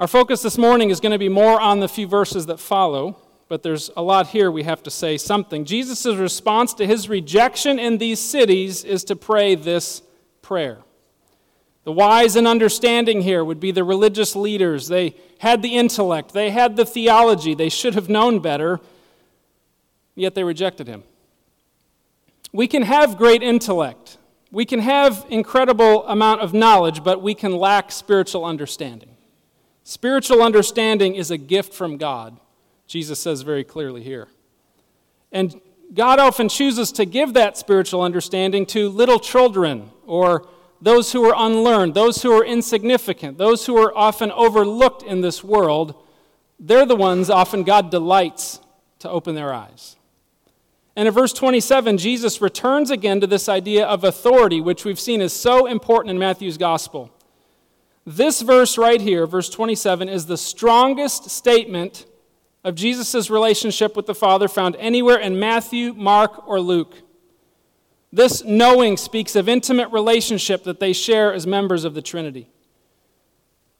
Our 0.00 0.08
focus 0.08 0.42
this 0.42 0.58
morning 0.58 0.90
is 0.90 1.00
going 1.00 1.12
to 1.12 1.18
be 1.18 1.28
more 1.28 1.60
on 1.60 1.80
the 1.80 1.88
few 1.88 2.06
verses 2.06 2.46
that 2.46 2.58
follow, 2.58 3.16
but 3.48 3.62
there's 3.62 3.90
a 3.96 4.02
lot 4.02 4.28
here 4.28 4.50
we 4.50 4.62
have 4.62 4.82
to 4.84 4.90
say 4.90 5.18
something. 5.18 5.64
Jesus' 5.64 6.06
response 6.06 6.72
to 6.74 6.86
his 6.86 7.08
rejection 7.08 7.78
in 7.78 7.98
these 7.98 8.18
cities 8.18 8.84
is 8.84 9.04
to 9.04 9.14
pray 9.14 9.54
this 9.54 10.02
prayer. 10.40 10.78
The 11.84 11.92
wise 11.92 12.36
and 12.36 12.46
understanding 12.46 13.22
here 13.22 13.44
would 13.44 13.60
be 13.60 13.70
the 13.70 13.84
religious 13.84 14.34
leaders. 14.34 14.88
They 14.88 15.14
had 15.40 15.62
the 15.62 15.76
intellect, 15.76 16.32
they 16.32 16.50
had 16.50 16.76
the 16.76 16.86
theology, 16.86 17.54
they 17.54 17.68
should 17.68 17.94
have 17.94 18.08
known 18.08 18.38
better, 18.38 18.80
yet 20.14 20.34
they 20.34 20.44
rejected 20.44 20.86
him. 20.86 21.02
We 22.52 22.66
can 22.66 22.82
have 22.82 23.18
great 23.18 23.42
intellect. 23.42 24.18
We 24.50 24.64
can 24.64 24.80
have 24.80 25.26
incredible 25.30 26.06
amount 26.06 26.40
of 26.40 26.52
knowledge, 26.52 27.02
but 27.02 27.22
we 27.22 27.34
can 27.34 27.56
lack 27.56 27.90
spiritual 27.90 28.44
understanding. 28.44 29.11
Spiritual 29.84 30.42
understanding 30.42 31.14
is 31.14 31.30
a 31.30 31.38
gift 31.38 31.74
from 31.74 31.96
God. 31.96 32.38
Jesus 32.86 33.18
says 33.18 33.42
very 33.42 33.64
clearly 33.64 34.02
here. 34.02 34.28
And 35.32 35.60
God 35.94 36.18
often 36.18 36.48
chooses 36.48 36.92
to 36.92 37.04
give 37.04 37.34
that 37.34 37.56
spiritual 37.56 38.02
understanding 38.02 38.66
to 38.66 38.88
little 38.88 39.18
children 39.18 39.90
or 40.06 40.46
those 40.80 41.12
who 41.12 41.24
are 41.24 41.34
unlearned, 41.36 41.94
those 41.94 42.22
who 42.22 42.32
are 42.32 42.44
insignificant, 42.44 43.38
those 43.38 43.66
who 43.66 43.76
are 43.76 43.96
often 43.96 44.32
overlooked 44.32 45.02
in 45.02 45.20
this 45.20 45.44
world, 45.44 45.94
they're 46.58 46.86
the 46.86 46.96
ones 46.96 47.30
often 47.30 47.62
God 47.62 47.90
delights 47.90 48.60
to 49.00 49.10
open 49.10 49.34
their 49.34 49.52
eyes. 49.52 49.96
And 50.96 51.08
in 51.08 51.14
verse 51.14 51.32
27, 51.32 51.98
Jesus 51.98 52.40
returns 52.40 52.90
again 52.90 53.20
to 53.20 53.26
this 53.26 53.48
idea 53.48 53.86
of 53.86 54.04
authority, 54.04 54.60
which 54.60 54.84
we've 54.84 55.00
seen 55.00 55.20
is 55.20 55.32
so 55.32 55.66
important 55.66 56.10
in 56.10 56.18
Matthew's 56.18 56.58
gospel. 56.58 57.10
This 58.04 58.42
verse 58.42 58.76
right 58.76 59.00
here, 59.00 59.26
verse 59.26 59.48
27, 59.48 60.08
is 60.08 60.26
the 60.26 60.36
strongest 60.36 61.30
statement 61.30 62.06
of 62.64 62.74
Jesus' 62.74 63.30
relationship 63.30 63.96
with 63.96 64.06
the 64.06 64.14
Father 64.14 64.48
found 64.48 64.76
anywhere 64.76 65.18
in 65.18 65.38
Matthew, 65.38 65.92
Mark, 65.94 66.46
or 66.46 66.60
Luke. 66.60 66.94
This 68.12 68.44
knowing 68.44 68.96
speaks 68.96 69.34
of 69.36 69.48
intimate 69.48 69.90
relationship 69.90 70.64
that 70.64 70.80
they 70.80 70.92
share 70.92 71.32
as 71.32 71.46
members 71.46 71.84
of 71.84 71.94
the 71.94 72.02
Trinity. 72.02 72.48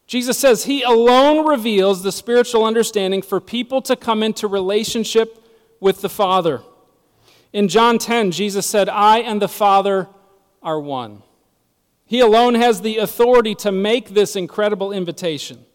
Jesus 0.07 0.37
says 0.37 0.65
he 0.65 0.83
alone 0.83 1.45
reveals 1.45 2.03
the 2.03 2.11
spiritual 2.11 2.65
understanding 2.65 3.21
for 3.21 3.39
people 3.39 3.81
to 3.83 3.95
come 3.95 4.23
into 4.23 4.47
relationship 4.47 5.43
with 5.79 6.01
the 6.01 6.09
Father. 6.09 6.61
In 7.51 7.67
John 7.67 7.99
10, 7.99 8.31
Jesus 8.31 8.65
said, 8.65 8.89
I 8.89 9.19
and 9.19 9.41
the 9.41 9.47
Father 9.47 10.07
are 10.61 10.79
one. 10.79 11.21
He 12.13 12.19
alone 12.19 12.53
has 12.53 12.81
the 12.81 12.97
authority 12.97 13.55
to 13.55 13.71
make 13.71 14.09
this 14.09 14.35
incredible 14.35 14.91
invitation 14.91 15.65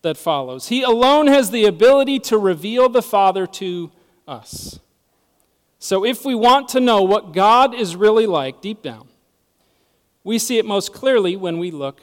that 0.00 0.16
follows. 0.16 0.68
He 0.68 0.82
alone 0.82 1.26
has 1.26 1.50
the 1.50 1.66
ability 1.66 2.20
to 2.20 2.38
reveal 2.38 2.88
the 2.88 3.02
Father 3.02 3.46
to 3.48 3.92
us. 4.26 4.80
So, 5.78 6.06
if 6.06 6.24
we 6.24 6.34
want 6.34 6.70
to 6.70 6.80
know 6.80 7.02
what 7.02 7.34
God 7.34 7.74
is 7.74 7.96
really 7.96 8.24
like 8.24 8.62
deep 8.62 8.80
down, 8.80 9.08
we 10.22 10.38
see 10.38 10.56
it 10.56 10.64
most 10.64 10.94
clearly 10.94 11.36
when 11.36 11.58
we 11.58 11.70
look 11.70 12.00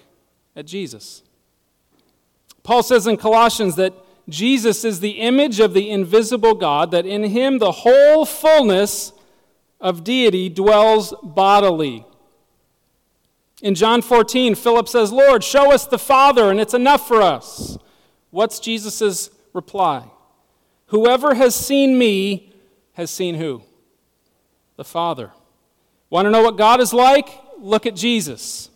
at 0.55 0.67
Jesus. 0.67 1.23
Paul 2.61 2.83
says 2.83 3.07
in 3.07 3.17
Colossians 3.17 3.77
that 3.77 3.95
Jesus 4.29 4.85
is 4.85 4.99
the 4.99 5.21
image 5.21 5.59
of 5.59 5.73
the 5.73 5.89
invisible 5.89 6.53
God, 6.53 6.91
that 6.91 7.07
in 7.07 7.23
him 7.23 7.57
the 7.57 7.71
whole 7.71 8.27
fullness 8.27 9.11
of 9.79 10.03
deity 10.03 10.49
dwells 10.49 11.15
bodily. 11.23 12.05
In 13.61 13.75
John 13.75 14.01
14, 14.01 14.55
Philip 14.55 14.87
says, 14.87 15.11
Lord, 15.11 15.43
show 15.43 15.71
us 15.71 15.85
the 15.85 15.99
Father, 15.99 16.49
and 16.49 16.59
it's 16.59 16.73
enough 16.73 17.07
for 17.07 17.21
us. 17.21 17.77
What's 18.31 18.59
Jesus' 18.59 19.29
reply? 19.53 20.09
Whoever 20.87 21.35
has 21.35 21.55
seen 21.55 21.97
me 21.97 22.53
has 22.93 23.11
seen 23.11 23.35
who? 23.35 23.63
the 24.81 24.85
Father. 24.85 25.31
Want 26.09 26.25
to 26.25 26.31
know 26.31 26.41
what 26.41 26.57
God 26.57 26.81
is 26.81 26.91
like? 26.91 27.29
Look 27.59 27.85
at 27.85 27.95
Jesus. 27.95 28.71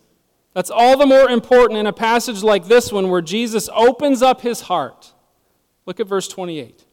That's 0.54 0.70
all 0.70 0.96
the 0.96 1.04
more 1.04 1.28
important 1.28 1.80
in 1.80 1.86
a 1.88 1.92
passage 1.92 2.44
like 2.44 2.66
this 2.66 2.92
one 2.92 3.10
where 3.10 3.20
Jesus 3.20 3.68
opens 3.74 4.22
up 4.22 4.40
his 4.40 4.60
heart. 4.60 5.12
Look 5.84 5.98
at 5.98 6.06
verse 6.06 6.28
28. 6.28 6.84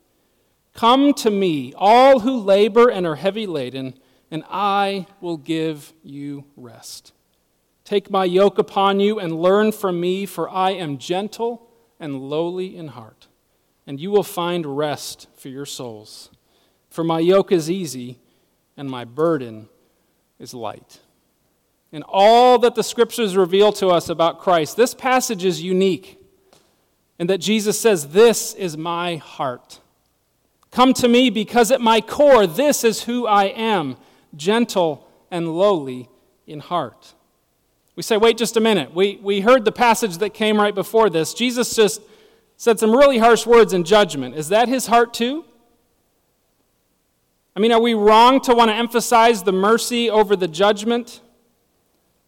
Come 0.73 1.13
to 1.13 1.29
me, 1.29 1.73
all 1.77 2.21
who 2.21 2.39
labor 2.39 2.89
and 2.89 3.05
are 3.05 3.17
heavy 3.17 3.45
laden, 3.45 3.99
and 4.31 4.43
I 4.49 5.05
will 5.21 5.37
give 5.37 5.93
you 6.01 6.45
rest. 6.57 7.13
Take 7.83 8.09
my 8.09 8.25
yoke 8.25 8.57
upon 8.57 8.99
you 8.99 9.19
and 9.19 9.41
learn 9.41 9.71
from 9.71 9.99
me, 9.99 10.25
for 10.25 10.49
I 10.49 10.71
am 10.71 10.97
gentle 10.97 11.69
and 11.99 12.29
lowly 12.29 12.75
in 12.75 12.89
heart, 12.89 13.27
and 13.85 13.99
you 13.99 14.11
will 14.11 14.23
find 14.23 14.77
rest 14.77 15.27
for 15.35 15.49
your 15.49 15.65
souls. 15.65 16.29
For 16.89 17.03
my 17.03 17.19
yoke 17.19 17.51
is 17.51 17.69
easy 17.71 18.19
and 18.77 18.89
my 18.89 19.03
burden 19.03 19.67
is 20.39 20.53
light. 20.53 20.99
In 21.91 22.03
all 22.07 22.57
that 22.59 22.75
the 22.75 22.83
scriptures 22.83 23.35
reveal 23.35 23.71
to 23.73 23.87
us 23.89 24.09
about 24.09 24.39
Christ, 24.39 24.77
this 24.77 24.93
passage 24.93 25.45
is 25.45 25.61
unique 25.61 26.19
in 27.19 27.27
that 27.27 27.37
Jesus 27.37 27.79
says, 27.79 28.09
This 28.09 28.53
is 28.53 28.77
my 28.77 29.17
heart. 29.17 29.79
Come 30.71 30.93
to 30.95 31.07
me 31.07 31.29
because 31.29 31.71
at 31.71 31.81
my 31.81 32.01
core, 32.01 32.47
this 32.47 32.83
is 32.83 33.03
who 33.03 33.27
I 33.27 33.45
am 33.45 33.97
gentle 34.35 35.07
and 35.29 35.55
lowly 35.55 36.09
in 36.47 36.59
heart. 36.59 37.13
We 37.95 38.03
say, 38.03 38.17
wait 38.17 38.37
just 38.37 38.57
a 38.57 38.59
minute. 38.59 38.93
We, 38.93 39.19
we 39.21 39.41
heard 39.41 39.65
the 39.65 39.71
passage 39.71 40.17
that 40.17 40.33
came 40.33 40.57
right 40.57 40.73
before 40.73 41.09
this. 41.09 41.33
Jesus 41.33 41.75
just 41.75 42.01
said 42.57 42.79
some 42.79 42.91
really 42.91 43.19
harsh 43.19 43.45
words 43.45 43.73
in 43.73 43.83
judgment. 43.83 44.35
Is 44.35 44.49
that 44.49 44.67
his 44.67 44.87
heart 44.87 45.13
too? 45.13 45.45
I 47.55 47.59
mean, 47.59 47.71
are 47.71 47.81
we 47.81 47.93
wrong 47.93 48.41
to 48.41 48.55
want 48.55 48.71
to 48.71 48.75
emphasize 48.75 49.43
the 49.43 49.51
mercy 49.51 50.09
over 50.09 50.35
the 50.35 50.47
judgment? 50.47 51.21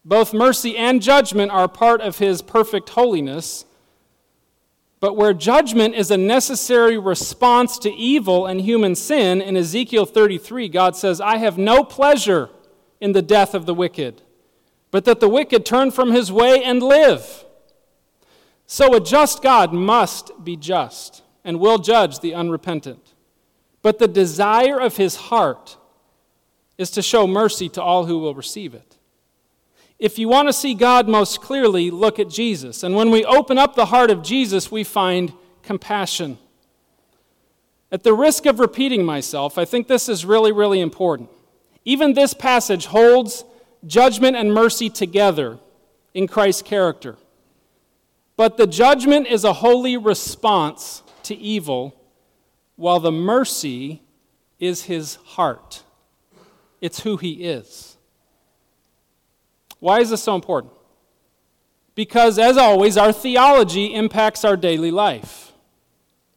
Both 0.04 0.32
mercy 0.32 0.76
and 0.76 1.02
judgment 1.02 1.50
are 1.50 1.66
part 1.66 2.00
of 2.00 2.18
his 2.18 2.42
perfect 2.42 2.90
holiness. 2.90 3.64
But 5.00 5.16
where 5.16 5.34
judgment 5.34 5.96
is 5.96 6.12
a 6.12 6.16
necessary 6.16 6.96
response 6.96 7.76
to 7.80 7.92
evil 7.92 8.46
and 8.46 8.60
human 8.60 8.94
sin, 8.94 9.42
in 9.42 9.56
Ezekiel 9.56 10.06
33, 10.06 10.68
God 10.68 10.94
says, 10.96 11.20
I 11.20 11.38
have 11.38 11.58
no 11.58 11.82
pleasure 11.82 12.50
in 13.00 13.12
the 13.12 13.20
death 13.20 13.52
of 13.52 13.66
the 13.66 13.74
wicked, 13.74 14.22
but 14.96 15.04
that 15.04 15.20
the 15.20 15.28
wicked 15.28 15.66
turn 15.66 15.90
from 15.90 16.10
his 16.10 16.32
way 16.32 16.64
and 16.64 16.82
live. 16.82 17.44
So 18.64 18.94
a 18.94 18.98
just 18.98 19.42
God 19.42 19.74
must 19.74 20.42
be 20.42 20.56
just 20.56 21.22
and 21.44 21.60
will 21.60 21.76
judge 21.76 22.20
the 22.20 22.32
unrepentant. 22.32 23.12
But 23.82 23.98
the 23.98 24.08
desire 24.08 24.80
of 24.80 24.96
his 24.96 25.16
heart 25.16 25.76
is 26.78 26.90
to 26.92 27.02
show 27.02 27.26
mercy 27.26 27.68
to 27.68 27.82
all 27.82 28.06
who 28.06 28.20
will 28.20 28.34
receive 28.34 28.72
it. 28.72 28.96
If 29.98 30.18
you 30.18 30.28
want 30.28 30.48
to 30.48 30.54
see 30.54 30.72
God 30.72 31.10
most 31.10 31.42
clearly, 31.42 31.90
look 31.90 32.18
at 32.18 32.30
Jesus. 32.30 32.82
And 32.82 32.94
when 32.94 33.10
we 33.10 33.22
open 33.22 33.58
up 33.58 33.74
the 33.74 33.84
heart 33.84 34.10
of 34.10 34.22
Jesus, 34.22 34.72
we 34.72 34.82
find 34.82 35.34
compassion. 35.62 36.38
At 37.92 38.02
the 38.02 38.14
risk 38.14 38.46
of 38.46 38.60
repeating 38.60 39.04
myself, 39.04 39.58
I 39.58 39.66
think 39.66 39.88
this 39.88 40.08
is 40.08 40.24
really, 40.24 40.52
really 40.52 40.80
important. 40.80 41.28
Even 41.84 42.14
this 42.14 42.32
passage 42.32 42.86
holds 42.86 43.44
judgment 43.86 44.36
and 44.36 44.52
mercy 44.52 44.90
together 44.90 45.58
in 46.14 46.26
Christ's 46.26 46.62
character. 46.62 47.16
But 48.36 48.56
the 48.56 48.66
judgment 48.66 49.26
is 49.26 49.44
a 49.44 49.54
holy 49.54 49.96
response 49.96 51.02
to 51.24 51.34
evil 51.34 51.98
while 52.76 53.00
the 53.00 53.12
mercy 53.12 54.02
is 54.58 54.84
his 54.84 55.16
heart. 55.16 55.82
It's 56.80 57.00
who 57.00 57.16
he 57.16 57.44
is. 57.44 57.96
Why 59.80 60.00
is 60.00 60.10
this 60.10 60.22
so 60.22 60.34
important? 60.34 60.72
Because, 61.94 62.38
as 62.38 62.58
always, 62.58 62.98
our 62.98 63.12
theology 63.12 63.94
impacts 63.94 64.44
our 64.44 64.56
daily 64.56 64.90
life. 64.90 65.52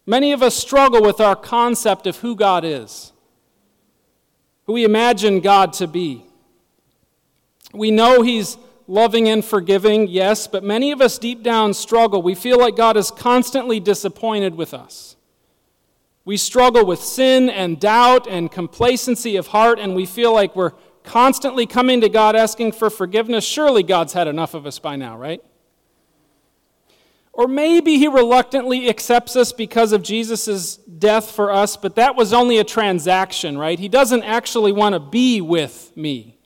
Many 0.05 0.31
of 0.31 0.41
us 0.41 0.55
struggle 0.55 1.01
with 1.01 1.19
our 1.19 1.35
concept 1.35 2.07
of 2.07 2.17
who 2.17 2.35
God 2.35 2.63
is, 2.63 3.11
who 4.65 4.73
we 4.73 4.85
imagine 4.85 5.41
God 5.41 5.73
to 5.73 5.87
be. 5.87 6.25
We 7.73 7.91
know 7.91 8.21
He's 8.21 8.57
loving 8.87 9.29
and 9.29 9.45
forgiving, 9.45 10.07
yes, 10.07 10.47
but 10.47 10.63
many 10.63 10.91
of 10.91 10.99
us 10.99 11.19
deep 11.19 11.43
down 11.43 11.73
struggle. 11.73 12.21
We 12.21 12.35
feel 12.35 12.59
like 12.59 12.75
God 12.75 12.97
is 12.97 13.11
constantly 13.11 13.79
disappointed 13.79 14.55
with 14.55 14.73
us. 14.73 15.15
We 16.25 16.37
struggle 16.37 16.85
with 16.85 17.01
sin 17.01 17.49
and 17.49 17.79
doubt 17.79 18.27
and 18.27 18.51
complacency 18.51 19.35
of 19.35 19.47
heart, 19.47 19.79
and 19.79 19.95
we 19.95 20.05
feel 20.05 20.33
like 20.33 20.55
we're 20.55 20.73
constantly 21.03 21.65
coming 21.65 22.01
to 22.01 22.09
God 22.09 22.35
asking 22.35 22.71
for 22.73 22.89
forgiveness. 22.89 23.45
Surely 23.45 23.83
God's 23.83 24.13
had 24.13 24.27
enough 24.27 24.53
of 24.53 24.65
us 24.65 24.79
by 24.79 24.95
now, 24.95 25.17
right? 25.17 25.43
Or 27.31 27.47
maybe 27.47 27.97
he 27.97 28.07
reluctantly 28.07 28.89
accepts 28.89 29.35
us 29.35 29.53
because 29.53 29.91
of 29.91 30.01
Jesus' 30.01 30.75
death 30.77 31.31
for 31.31 31.51
us, 31.51 31.77
but 31.77 31.95
that 31.95 32.15
was 32.15 32.33
only 32.33 32.57
a 32.57 32.63
transaction, 32.63 33.57
right? 33.57 33.79
He 33.79 33.87
doesn't 33.87 34.23
actually 34.23 34.71
want 34.71 34.93
to 34.93 34.99
be 34.99 35.41
with 35.41 35.95
me. 35.95 36.38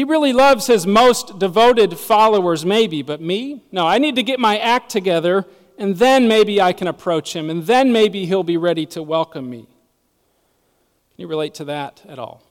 He 0.00 0.04
really 0.04 0.32
loves 0.32 0.66
his 0.66 0.86
most 0.86 1.38
devoted 1.38 1.98
followers, 1.98 2.64
maybe, 2.64 3.02
but 3.02 3.20
me? 3.20 3.64
No, 3.70 3.86
I 3.86 3.98
need 3.98 4.16
to 4.16 4.22
get 4.22 4.40
my 4.40 4.56
act 4.56 4.88
together, 4.90 5.44
and 5.76 5.96
then 5.96 6.26
maybe 6.26 6.58
I 6.58 6.72
can 6.72 6.88
approach 6.88 7.36
him, 7.36 7.50
and 7.50 7.66
then 7.66 7.92
maybe 7.92 8.24
he'll 8.24 8.42
be 8.42 8.56
ready 8.56 8.86
to 8.86 9.02
welcome 9.02 9.50
me. 9.50 9.58
Can 9.58 11.18
you 11.18 11.26
relate 11.26 11.52
to 11.56 11.66
that 11.66 12.02
at 12.08 12.18
all? 12.18 12.42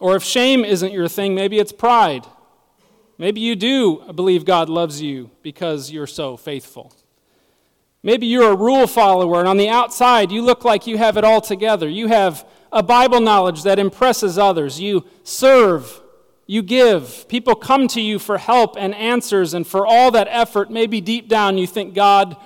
Or 0.00 0.16
if 0.16 0.24
shame 0.24 0.64
isn't 0.64 0.90
your 0.92 1.06
thing, 1.06 1.32
maybe 1.32 1.60
it's 1.60 1.70
pride. 1.70 2.26
Maybe 3.16 3.40
you 3.40 3.54
do 3.54 4.02
believe 4.16 4.44
God 4.44 4.68
loves 4.68 5.00
you 5.00 5.30
because 5.44 5.92
you're 5.92 6.08
so 6.08 6.36
faithful. 6.36 6.92
Maybe 8.02 8.26
you're 8.26 8.50
a 8.50 8.56
rule 8.56 8.88
follower, 8.88 9.38
and 9.38 9.46
on 9.46 9.58
the 9.58 9.68
outside, 9.68 10.32
you 10.32 10.42
look 10.42 10.64
like 10.64 10.88
you 10.88 10.98
have 10.98 11.16
it 11.16 11.22
all 11.22 11.40
together. 11.40 11.88
You 11.88 12.08
have 12.08 12.44
a 12.74 12.82
Bible 12.82 13.20
knowledge 13.20 13.62
that 13.62 13.78
impresses 13.78 14.36
others. 14.36 14.80
You 14.80 15.04
serve, 15.22 16.02
you 16.46 16.60
give. 16.60 17.26
People 17.28 17.54
come 17.54 17.86
to 17.88 18.00
you 18.00 18.18
for 18.18 18.36
help 18.36 18.76
and 18.76 18.94
answers, 18.96 19.54
and 19.54 19.64
for 19.64 19.86
all 19.86 20.10
that 20.10 20.26
effort, 20.28 20.70
maybe 20.70 21.00
deep 21.00 21.28
down 21.28 21.56
you 21.56 21.68
think 21.68 21.94
God 21.94 22.36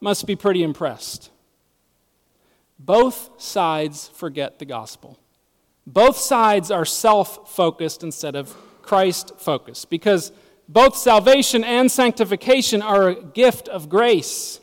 must 0.00 0.26
be 0.26 0.34
pretty 0.34 0.64
impressed. 0.64 1.30
Both 2.80 3.30
sides 3.40 4.08
forget 4.08 4.58
the 4.58 4.64
gospel. 4.64 5.18
Both 5.86 6.18
sides 6.18 6.72
are 6.72 6.84
self 6.84 7.54
focused 7.54 8.02
instead 8.02 8.34
of 8.34 8.54
Christ 8.82 9.32
focused 9.38 9.88
because 9.88 10.32
both 10.68 10.96
salvation 10.96 11.62
and 11.62 11.90
sanctification 11.90 12.82
are 12.82 13.10
a 13.10 13.22
gift 13.22 13.68
of 13.68 13.88
grace. 13.88 14.60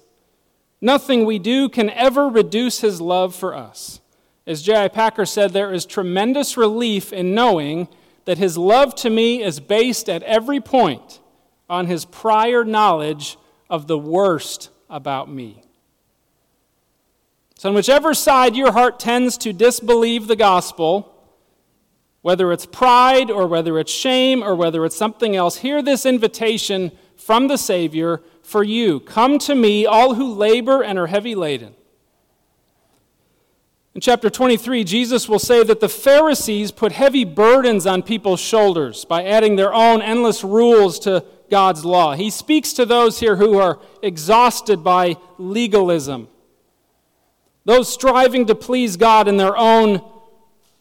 Nothing 0.81 1.23
we 1.23 1.39
do 1.39 1.69
can 1.69 1.89
ever 1.89 2.27
reduce 2.27 2.81
his 2.81 2.99
love 2.99 3.33
for 3.33 3.55
us. 3.55 4.01
As 4.45 4.61
J.I. 4.61 4.89
Packer 4.89 5.25
said, 5.25 5.51
there 5.51 5.73
is 5.73 5.85
tremendous 5.85 6.57
relief 6.57 7.13
in 7.13 7.33
knowing 7.33 7.87
that 8.25 8.37
his 8.37 8.57
love 8.57 8.95
to 8.95 9.09
me 9.09 9.41
is 9.41 9.59
based 9.59 10.09
at 10.09 10.23
every 10.23 10.59
point 10.59 11.19
on 11.69 11.87
his 11.87 12.05
prior 12.05 12.63
knowledge 12.63 13.37
of 13.69 13.87
the 13.87 13.97
worst 13.97 14.69
about 14.89 15.29
me. 15.29 15.63
So, 17.57 17.69
on 17.69 17.75
whichever 17.75 18.13
side 18.13 18.55
your 18.55 18.73
heart 18.73 18.99
tends 18.99 19.37
to 19.39 19.53
disbelieve 19.53 20.27
the 20.27 20.35
gospel, 20.35 21.09
whether 22.21 22.51
it's 22.51 22.65
pride 22.65 23.31
or 23.31 23.47
whether 23.47 23.79
it's 23.79 23.91
shame 23.91 24.43
or 24.43 24.55
whether 24.55 24.85
it's 24.85 24.95
something 24.95 25.35
else, 25.35 25.57
hear 25.57 25.81
this 25.81 26.05
invitation 26.05 26.91
from 27.15 27.47
the 27.47 27.57
Savior 27.57 28.21
for 28.41 28.63
you 28.63 28.99
Come 28.99 29.39
to 29.39 29.55
me, 29.55 29.85
all 29.85 30.15
who 30.15 30.33
labor 30.33 30.83
and 30.83 30.99
are 30.99 31.07
heavy 31.07 31.35
laden. 31.35 31.75
In 33.95 34.01
chapter 34.01 34.29
23, 34.29 34.83
Jesus 34.83 35.29
will 35.29 35.37
say 35.37 35.63
that 35.63 35.79
the 35.79 35.89
Pharisees 35.89 36.71
put 36.71 36.91
heavy 36.91 37.23
burdens 37.25 37.85
on 37.85 38.01
people's 38.01 38.39
shoulders 38.39 39.05
by 39.05 39.23
adding 39.23 39.55
their 39.55 39.71
own 39.71 40.01
endless 40.01 40.43
rules 40.43 40.97
to 40.99 41.23
God's 41.51 41.85
law. 41.85 42.15
He 42.15 42.31
speaks 42.31 42.73
to 42.73 42.87
those 42.87 43.19
here 43.19 43.35
who 43.35 43.59
are 43.59 43.79
exhausted 44.01 44.83
by 44.83 45.17
legalism, 45.37 46.27
those 47.65 47.91
striving 47.91 48.47
to 48.47 48.55
please 48.55 48.97
God 48.97 49.27
in 49.27 49.37
their 49.37 49.55
own 49.55 50.01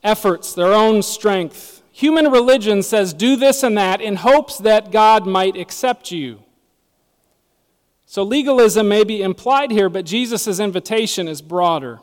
efforts, 0.02 0.54
their 0.54 0.72
own 0.72 1.02
strength. 1.02 1.82
Human 1.92 2.30
religion 2.30 2.82
says 2.82 3.12
do 3.12 3.36
this 3.36 3.62
and 3.62 3.76
that 3.76 4.00
in 4.00 4.16
hopes 4.16 4.56
that 4.56 4.90
God 4.90 5.26
might 5.26 5.54
accept 5.54 6.10
you. 6.10 6.42
So 8.06 8.22
legalism 8.22 8.88
may 8.88 9.04
be 9.04 9.20
implied 9.20 9.70
here, 9.70 9.90
but 9.90 10.06
Jesus' 10.06 10.58
invitation 10.58 11.28
is 11.28 11.42
broader. 11.42 12.00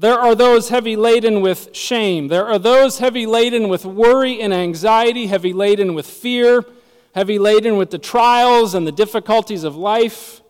There 0.00 0.18
are 0.18 0.36
those 0.36 0.68
heavy 0.68 0.94
laden 0.94 1.40
with 1.40 1.74
shame. 1.74 2.28
There 2.28 2.46
are 2.46 2.58
those 2.58 3.00
heavy 3.00 3.26
laden 3.26 3.68
with 3.68 3.84
worry 3.84 4.40
and 4.40 4.54
anxiety, 4.54 5.26
heavy 5.26 5.52
laden 5.52 5.92
with 5.92 6.06
fear, 6.06 6.64
heavy 7.16 7.36
laden 7.36 7.76
with 7.76 7.90
the 7.90 7.98
trials 7.98 8.74
and 8.74 8.86
the 8.86 8.92
difficulties 8.92 9.64
of 9.64 9.74
life. 9.74 10.40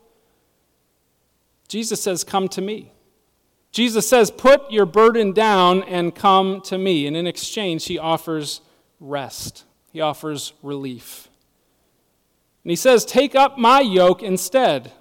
Jesus 1.67 1.99
says, 1.99 2.23
Come 2.23 2.47
to 2.49 2.61
me. 2.61 2.91
Jesus 3.71 4.07
says, 4.07 4.29
Put 4.29 4.69
your 4.69 4.85
burden 4.85 5.31
down 5.31 5.81
and 5.81 6.13
come 6.13 6.61
to 6.65 6.77
me. 6.77 7.07
And 7.07 7.17
in 7.17 7.25
exchange, 7.25 7.87
he 7.87 7.97
offers 7.97 8.61
rest, 8.99 9.65
he 9.91 9.99
offers 9.99 10.53
relief. 10.61 11.27
And 12.63 12.69
he 12.69 12.75
says, 12.75 13.03
Take 13.03 13.33
up 13.33 13.57
my 13.57 13.79
yoke 13.79 14.21
instead. 14.21 14.91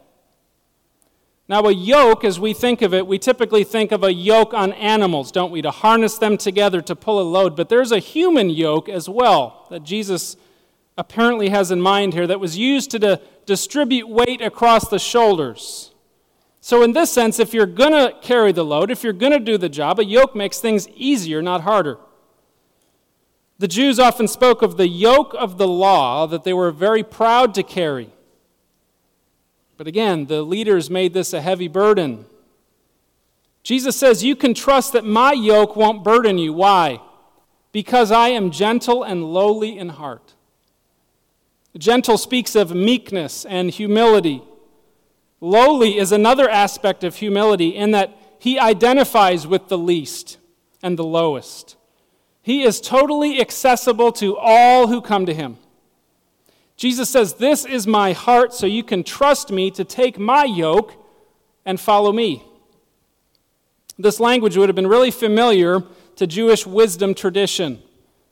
Now, 1.49 1.63
a 1.63 1.73
yoke, 1.73 2.25
as 2.25 2.39
we 2.39 2.53
think 2.53 2.83
of 2.83 2.93
it, 2.93 3.07
we 3.07 3.19
typically 3.19 3.65
think 3.65 3.91
of 3.91 4.05
a 4.05 4.13
yoke 4.13 4.53
on 4.53 4.73
animals, 4.75 5.33
don't 5.33 5.51
we? 5.51 5.63
To 5.63 5.71
harness 5.71 6.19
them 6.19 6.37
together 6.37 6.83
to 6.83 6.95
pull 6.95 7.21
a 7.21 7.23
load. 7.23 7.57
But 7.57 7.71
there's 7.71 7.91
a 7.91 7.99
human 7.99 8.51
yoke 8.51 8.87
as 8.89 9.09
well 9.09 9.67
that 9.71 9.83
Jesus 9.83 10.37
apparently 10.99 11.49
has 11.49 11.71
in 11.71 11.81
mind 11.81 12.13
here 12.13 12.27
that 12.27 12.39
was 12.39 12.59
used 12.59 12.91
to 12.91 13.21
distribute 13.47 14.09
weight 14.09 14.43
across 14.43 14.89
the 14.89 14.99
shoulders. 14.99 15.95
So, 16.61 16.83
in 16.83 16.93
this 16.93 17.11
sense, 17.11 17.39
if 17.39 17.55
you're 17.55 17.65
going 17.65 17.93
to 17.93 18.15
carry 18.21 18.53
the 18.53 18.65
load, 18.65 18.91
if 18.91 19.03
you're 19.03 19.15
going 19.15 19.33
to 19.33 19.39
do 19.39 19.57
the 19.57 19.71
job, 19.71 19.99
a 19.99 20.05
yoke 20.05 20.37
makes 20.37 20.61
things 20.61 20.87
easier, 20.89 21.41
not 21.41 21.63
harder. 21.63 21.97
The 23.59 23.69
Jews 23.69 23.99
often 23.99 24.29
spoke 24.29 24.61
of 24.61 24.77
the 24.77 24.89
yoke 24.89 25.35
of 25.39 25.57
the 25.57 25.67
law 25.67 26.27
that 26.27 26.45
they 26.45 26.53
were 26.53 26.71
very 26.71 27.03
proud 27.03 27.55
to 27.55 27.63
carry. 27.63 28.11
But 29.79 29.87
again, 29.87 30.27
the 30.27 30.43
leaders 30.43 30.91
made 30.91 31.15
this 31.15 31.33
a 31.33 31.41
heavy 31.41 31.69
burden. 31.69 32.27
Jesus 33.63 33.97
says, 33.97 34.25
You 34.25 34.35
can 34.35 34.53
trust 34.53 34.93
that 34.93 35.05
my 35.05 35.33
yoke 35.33 35.77
won't 35.77 36.03
burden 36.03 36.37
you. 36.37 36.53
Why? 36.53 37.01
Because 37.71 38.11
I 38.11 38.29
am 38.31 38.51
gentle 38.51 39.05
and 39.05 39.33
lowly 39.33 39.79
in 39.79 39.91
heart. 39.91 40.35
Gentle 41.77 42.19
speaks 42.19 42.57
of 42.57 42.75
meekness 42.75 43.45
and 43.45 43.71
humility. 43.71 44.43
Lowly 45.41 45.97
is 45.97 46.11
another 46.11 46.51
aspect 46.51 47.05
of 47.05 47.15
humility 47.15 47.69
in 47.69 47.93
that 47.93 48.17
he 48.41 48.59
identifies 48.59 49.47
with 49.47 49.69
the 49.69 49.79
least 49.79 50.39
and 50.83 50.99
the 50.99 51.05
lowest. 51.05 51.77
He 52.43 52.63
is 52.63 52.81
totally 52.81 53.41
accessible 53.41 54.11
to 54.13 54.37
all 54.37 54.89
who 54.89 55.01
come 55.01 55.25
to 55.27 55.35
him. 55.35 55.59
Jesus 56.79 57.11
says, 57.11 57.35
This 57.35 57.67
is 57.67 57.87
my 57.87 58.13
heart, 58.13 58.55
so 58.55 58.65
you 58.65 58.85
can 58.85 59.03
trust 59.03 59.51
me 59.51 59.71
to 59.73 59.85
take 59.85 60.19
my 60.19 60.45
yoke 60.45 60.95
and 61.67 61.79
follow 61.79 62.13
me. 62.13 62.45
This 63.99 64.21
language 64.21 64.57
would 64.57 64.69
have 64.69 64.77
been 64.77 64.87
really 64.87 65.11
familiar 65.11 65.83
to 66.17 66.27
Jewish 66.27 66.65
wisdom 66.67 67.15
tradition. 67.15 67.83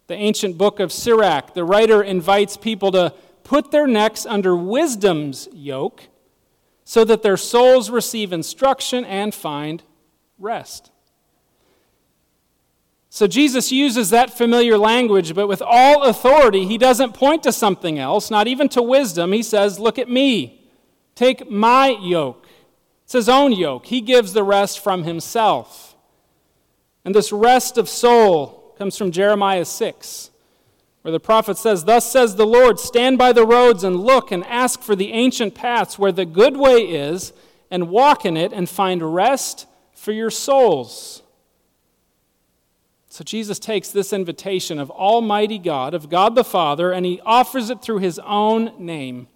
The 0.06 0.14
ancient 0.14 0.56
book 0.56 0.78
of 0.78 0.92
Sirach, 0.92 1.54
the 1.54 1.64
writer 1.64 2.00
invites 2.02 2.56
people 2.56 2.92
to 2.92 3.12
put 3.42 3.72
their 3.72 3.88
necks 3.88 4.24
under 4.24 4.54
wisdom's 4.54 5.48
yoke 5.52 6.04
so 6.84 7.04
that 7.04 7.22
their 7.22 7.36
souls 7.36 7.90
receive 7.90 8.32
instruction 8.32 9.04
and 9.04 9.34
find 9.34 9.82
rest. 10.38 10.92
So 13.16 13.26
Jesus 13.26 13.72
uses 13.72 14.10
that 14.10 14.36
familiar 14.36 14.76
language, 14.76 15.34
but 15.34 15.46
with 15.46 15.62
all 15.62 16.02
authority, 16.02 16.66
he 16.66 16.76
doesn't 16.76 17.14
point 17.14 17.44
to 17.44 17.50
something 17.50 17.98
else, 17.98 18.30
not 18.30 18.46
even 18.46 18.68
to 18.68 18.82
wisdom. 18.82 19.32
He 19.32 19.42
says, 19.42 19.78
Look 19.78 19.98
at 19.98 20.10
me. 20.10 20.68
Take 21.14 21.50
my 21.50 21.96
yoke. 21.98 22.46
It's 23.04 23.14
his 23.14 23.30
own 23.30 23.52
yoke. 23.52 23.86
He 23.86 24.02
gives 24.02 24.34
the 24.34 24.44
rest 24.44 24.80
from 24.80 25.04
himself. 25.04 25.96
And 27.06 27.14
this 27.14 27.32
rest 27.32 27.78
of 27.78 27.88
soul 27.88 28.74
comes 28.76 28.98
from 28.98 29.10
Jeremiah 29.12 29.64
6 29.64 30.30
where 31.00 31.12
the 31.12 31.18
prophet 31.18 31.56
says, 31.56 31.86
Thus 31.86 32.12
says 32.12 32.36
the 32.36 32.44
Lord, 32.44 32.78
stand 32.78 33.16
by 33.16 33.32
the 33.32 33.46
roads 33.46 33.82
and 33.82 33.98
look 33.98 34.30
and 34.30 34.44
ask 34.44 34.82
for 34.82 34.94
the 34.94 35.12
ancient 35.12 35.54
paths 35.54 35.98
where 35.98 36.12
the 36.12 36.26
good 36.26 36.58
way 36.58 36.80
is, 36.80 37.32
and 37.70 37.88
walk 37.88 38.26
in 38.26 38.36
it 38.36 38.52
and 38.52 38.68
find 38.68 39.14
rest 39.14 39.66
for 39.94 40.12
your 40.12 40.30
souls. 40.30 41.22
So 43.16 43.24
Jesus 43.24 43.58
takes 43.58 43.88
this 43.88 44.12
invitation 44.12 44.78
of 44.78 44.90
Almighty 44.90 45.58
God, 45.58 45.94
of 45.94 46.10
God 46.10 46.34
the 46.34 46.44
Father, 46.44 46.92
and 46.92 47.06
he 47.06 47.18
offers 47.24 47.70
it 47.70 47.80
through 47.80 48.00
his 48.00 48.18
own 48.18 48.74
name. 48.78 49.26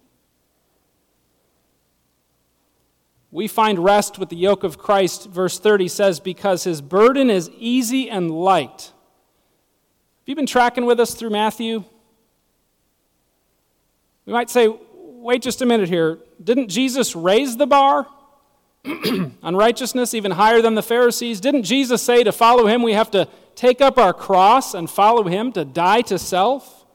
We 3.31 3.47
find 3.47 3.79
rest 3.79 4.19
with 4.19 4.29
the 4.29 4.35
yoke 4.35 4.63
of 4.63 4.77
Christ, 4.77 5.27
verse 5.31 5.57
30 5.57 5.87
says, 5.87 6.19
because 6.19 6.63
his 6.63 6.79
burden 6.79 7.31
is 7.31 7.49
easy 7.57 8.07
and 8.07 8.29
light 8.29 8.91
Have 8.91 10.27
you 10.27 10.35
been 10.35 10.45
tracking 10.45 10.85
with 10.85 10.99
us 10.99 11.15
through 11.15 11.31
Matthew? 11.31 11.83
We 14.27 14.33
might 14.33 14.51
say, 14.51 14.71
wait 14.93 15.41
just 15.41 15.63
a 15.63 15.65
minute 15.65 15.89
here. 15.89 16.19
Didn't 16.43 16.67
Jesus 16.67 17.15
raise 17.15 17.57
the 17.57 17.65
bar 17.65 18.05
on 18.85 19.55
righteousness 19.55 20.13
even 20.13 20.33
higher 20.33 20.61
than 20.61 20.75
the 20.75 20.83
Pharisees? 20.83 21.41
Didn't 21.41 21.63
Jesus 21.63 22.03
say 22.03 22.23
to 22.23 22.31
follow 22.31 22.67
him, 22.67 22.83
we 22.83 22.93
have 22.93 23.09
to 23.09 23.27
take 23.55 23.81
up 23.81 23.97
our 23.97 24.13
cross 24.13 24.73
and 24.73 24.89
follow 24.89 25.23
him 25.23 25.51
to 25.53 25.65
die 25.65 26.01
to 26.01 26.17
self? 26.17 26.85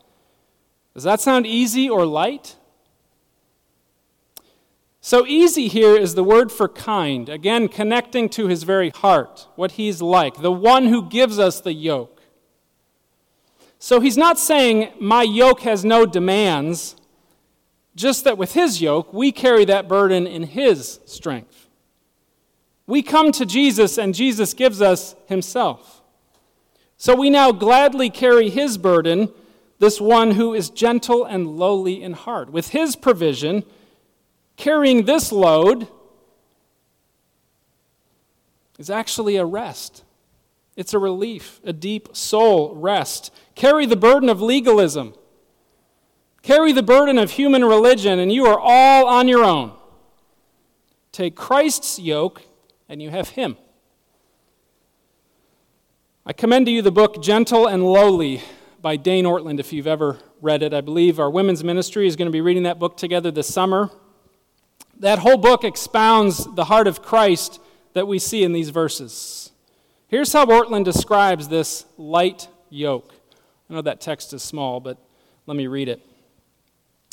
Does 0.95 1.05
that 1.05 1.21
sound 1.21 1.47
easy 1.47 1.89
or 1.89 2.07
light? 2.07 2.57
So 5.07 5.25
easy 5.25 5.69
here 5.69 5.95
is 5.95 6.17
the 6.17 6.25
word 6.25 6.51
for 6.51 6.69
kind, 6.69 7.29
again, 7.29 7.69
connecting 7.69 8.29
to 8.31 8.49
his 8.49 8.65
very 8.65 8.91
heart, 8.91 9.47
what 9.55 9.73
he's 9.73 10.03
like, 10.03 10.43
the 10.43 10.51
one 10.51 10.87
who 10.87 11.09
gives 11.09 11.39
us 11.39 11.61
the 11.61 11.73
yoke. 11.73 12.21
So 13.79 14.01
he's 14.01 14.17
not 14.17 14.37
saying, 14.37 14.93
My 14.99 15.23
yoke 15.23 15.61
has 15.61 15.85
no 15.85 16.07
demands, 16.07 16.97
just 17.95 18.25
that 18.25 18.37
with 18.37 18.55
his 18.55 18.83
yoke, 18.83 19.13
we 19.13 19.31
carry 19.31 19.65
that 19.67 19.87
burden 19.87 20.27
in 20.27 20.43
his 20.43 20.99
strength. 21.05 21.69
We 22.89 23.03
come 23.03 23.31
to 23.31 23.47
Jesus, 23.47 23.99
and 23.99 24.13
Jesus 24.13 24.55
gives 24.55 24.83
us 24.83 25.15
himself. 25.27 25.96
So 26.97 27.15
we 27.15 27.31
now 27.31 27.53
gladly 27.53 28.11
carry 28.11 28.49
his 28.49 28.79
burden, 28.79 29.31
this 29.79 30.01
one 30.01 30.33
who 30.33 30.55
is 30.55 30.71
gentle 30.71 31.25
and 31.25 31.47
lowly 31.47 32.03
in 32.03 32.15
heart. 32.15 32.51
With 32.51 32.69
his 32.69 32.97
provision, 32.97 33.65
carrying 34.57 35.05
this 35.05 35.31
load 35.31 35.89
is 38.79 38.91
actually 38.91 39.37
a 39.37 39.45
rest. 39.45 40.05
It's 40.77 40.95
a 40.95 40.99
relief, 40.99 41.61
a 41.65 41.73
deep 41.73 42.15
soul 42.15 42.75
rest. 42.75 43.33
Carry 43.55 43.87
the 43.87 43.97
burden 43.97 44.29
of 44.29 44.43
legalism. 44.43 45.15
Carry 46.43 46.73
the 46.73 46.83
burden 46.83 47.19
of 47.19 47.33
human 47.33 47.65
religion, 47.65 48.19
and 48.19 48.31
you 48.33 48.47
are 48.47 48.59
all 48.59 49.07
on 49.07 49.27
your 49.27 49.43
own. 49.43 49.73
Take 51.13 51.35
Christ's 51.35 51.99
yoke, 51.99 52.43
and 52.89 53.03
you 53.03 53.11
have 53.11 53.31
Him. 53.31 53.57
I 56.29 56.33
commend 56.33 56.67
to 56.67 56.73
you 56.73 56.83
the 56.83 56.91
book 56.91 57.23
Gentle 57.23 57.69
and 57.69 57.85
Lowly 57.85 58.43
by 58.83 58.97
Dane 58.97 59.27
Ortlund, 59.27 59.61
if 59.61 59.73
you've 59.73 59.87
ever 59.87 60.19
read 60.43 60.61
it. 60.61 60.75
I 60.75 60.81
believe 60.81 61.21
our 61.21 61.31
women's 61.31 61.63
ministry 61.63 62.09
is 62.09 62.17
going 62.17 62.27
to 62.27 62.33
be 62.33 62.41
reading 62.41 62.65
that 62.65 62.81
book 62.81 62.97
together 62.97 63.31
this 63.31 63.47
summer. 63.47 63.91
That 64.99 65.21
whole 65.21 65.37
book 65.37 65.63
expounds 65.63 66.45
the 66.57 66.65
heart 66.65 66.89
of 66.89 67.01
Christ 67.01 67.61
that 67.93 68.09
we 68.09 68.19
see 68.19 68.43
in 68.43 68.53
these 68.53 68.71
verses. 68.71 69.53
Here's 70.09 70.33
how 70.33 70.47
Ortlund 70.47 70.85
describes 70.85 71.47
this 71.47 71.87
light 71.97 72.49
yoke. 72.71 73.15
I 73.71 73.75
know 73.75 73.83
that 73.83 74.01
text 74.01 74.33
is 74.33 74.43
small, 74.43 74.81
but 74.81 74.99
let 75.47 75.57
me 75.57 75.69
read 75.69 75.89
it. 75.89 76.03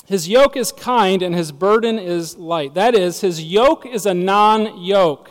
His 0.08 0.28
yoke 0.28 0.58
is 0.58 0.71
kind 0.71 1.21
and 1.21 1.36
his 1.36 1.52
burden 1.52 1.99
is 1.99 2.36
light. 2.36 2.73
That 2.73 2.95
is, 2.95 3.21
his 3.21 3.43
yoke 3.43 3.86
is 3.86 4.08
a 4.08 4.15
non 4.15 4.82
yoke 4.82 5.30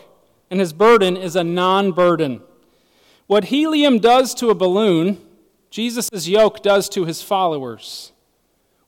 and 0.53 0.61
his 0.61 0.73
burden 0.73 1.16
is 1.16 1.35
a 1.35 1.42
non 1.42 1.90
burden. 1.90 2.42
What 3.33 3.45
helium 3.45 3.99
does 3.99 4.35
to 4.35 4.51
a 4.51 4.55
balloon, 4.55 5.18
Jesus' 5.71 6.29
yoke 6.29 6.62
does 6.62 6.87
to 6.90 7.07
his 7.07 7.23
followers. 7.23 8.12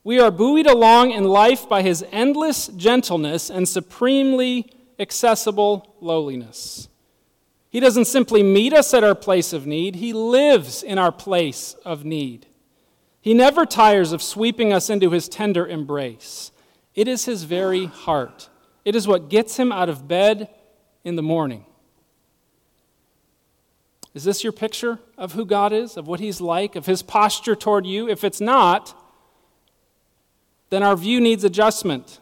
We 0.03 0.19
are 0.19 0.29
buoyed 0.29 0.67
along 0.67 1.09
in 1.09 1.23
life 1.23 1.67
by 1.67 1.81
his 1.81 2.05
endless 2.11 2.67
gentleness 2.67 3.49
and 3.49 3.67
supremely 3.67 4.71
accessible 4.99 5.95
lowliness. 5.99 6.89
He 7.71 7.79
doesn't 7.79 8.05
simply 8.05 8.43
meet 8.43 8.71
us 8.71 8.93
at 8.93 9.03
our 9.03 9.15
place 9.15 9.51
of 9.51 9.65
need, 9.65 9.95
he 9.95 10.13
lives 10.13 10.83
in 10.83 10.99
our 10.99 11.11
place 11.11 11.75
of 11.83 12.05
need. 12.05 12.45
He 13.21 13.33
never 13.33 13.65
tires 13.65 14.11
of 14.11 14.21
sweeping 14.21 14.71
us 14.71 14.91
into 14.91 15.09
his 15.09 15.27
tender 15.27 15.65
embrace. 15.65 16.51
It 16.93 17.07
is 17.07 17.25
his 17.25 17.45
very 17.45 17.85
heart. 17.85 18.49
It 18.85 18.95
is 18.95 19.07
what 19.07 19.27
gets 19.27 19.57
him 19.57 19.71
out 19.71 19.89
of 19.89 20.07
bed 20.07 20.49
in 21.03 21.15
the 21.15 21.23
morning. 21.23 21.65
Is 24.15 24.23
this 24.23 24.43
your 24.45 24.53
picture 24.53 24.97
of 25.17 25.33
who 25.33 25.45
God 25.45 25.73
is, 25.73 25.97
of 25.97 26.07
what 26.07 26.21
he's 26.21 26.39
like, 26.39 26.77
of 26.77 26.85
his 26.85 27.03
posture 27.03 27.53
toward 27.53 27.85
you? 27.85 28.09
If 28.09 28.23
it's 28.23 28.39
not, 28.39 28.97
then 30.69 30.81
our 30.81 30.95
view 30.95 31.19
needs 31.19 31.43
adjustment. 31.43 32.21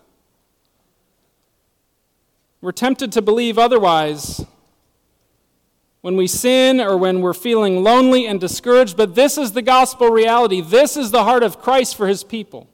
We're 2.62 2.72
tempted 2.72 3.12
to 3.12 3.22
believe 3.22 3.60
otherwise 3.60 4.44
when 6.02 6.18
we 6.18 6.26
sin 6.26 6.82
or 6.82 6.98
when 6.98 7.22
we're 7.22 7.34
feeling 7.34 7.84
lonely 7.84 8.26
and 8.26 8.42
discouraged, 8.42 8.98
but 8.98 9.14
this 9.14 9.38
is 9.38 9.52
the 9.52 9.62
gospel 9.62 10.10
reality. 10.10 10.62
This 10.62 10.98
is 10.98 11.12
the 11.12 11.24
heart 11.24 11.44
of 11.44 11.60
Christ 11.60 11.96
for 11.96 12.08
his 12.08 12.24
people. 12.24 12.68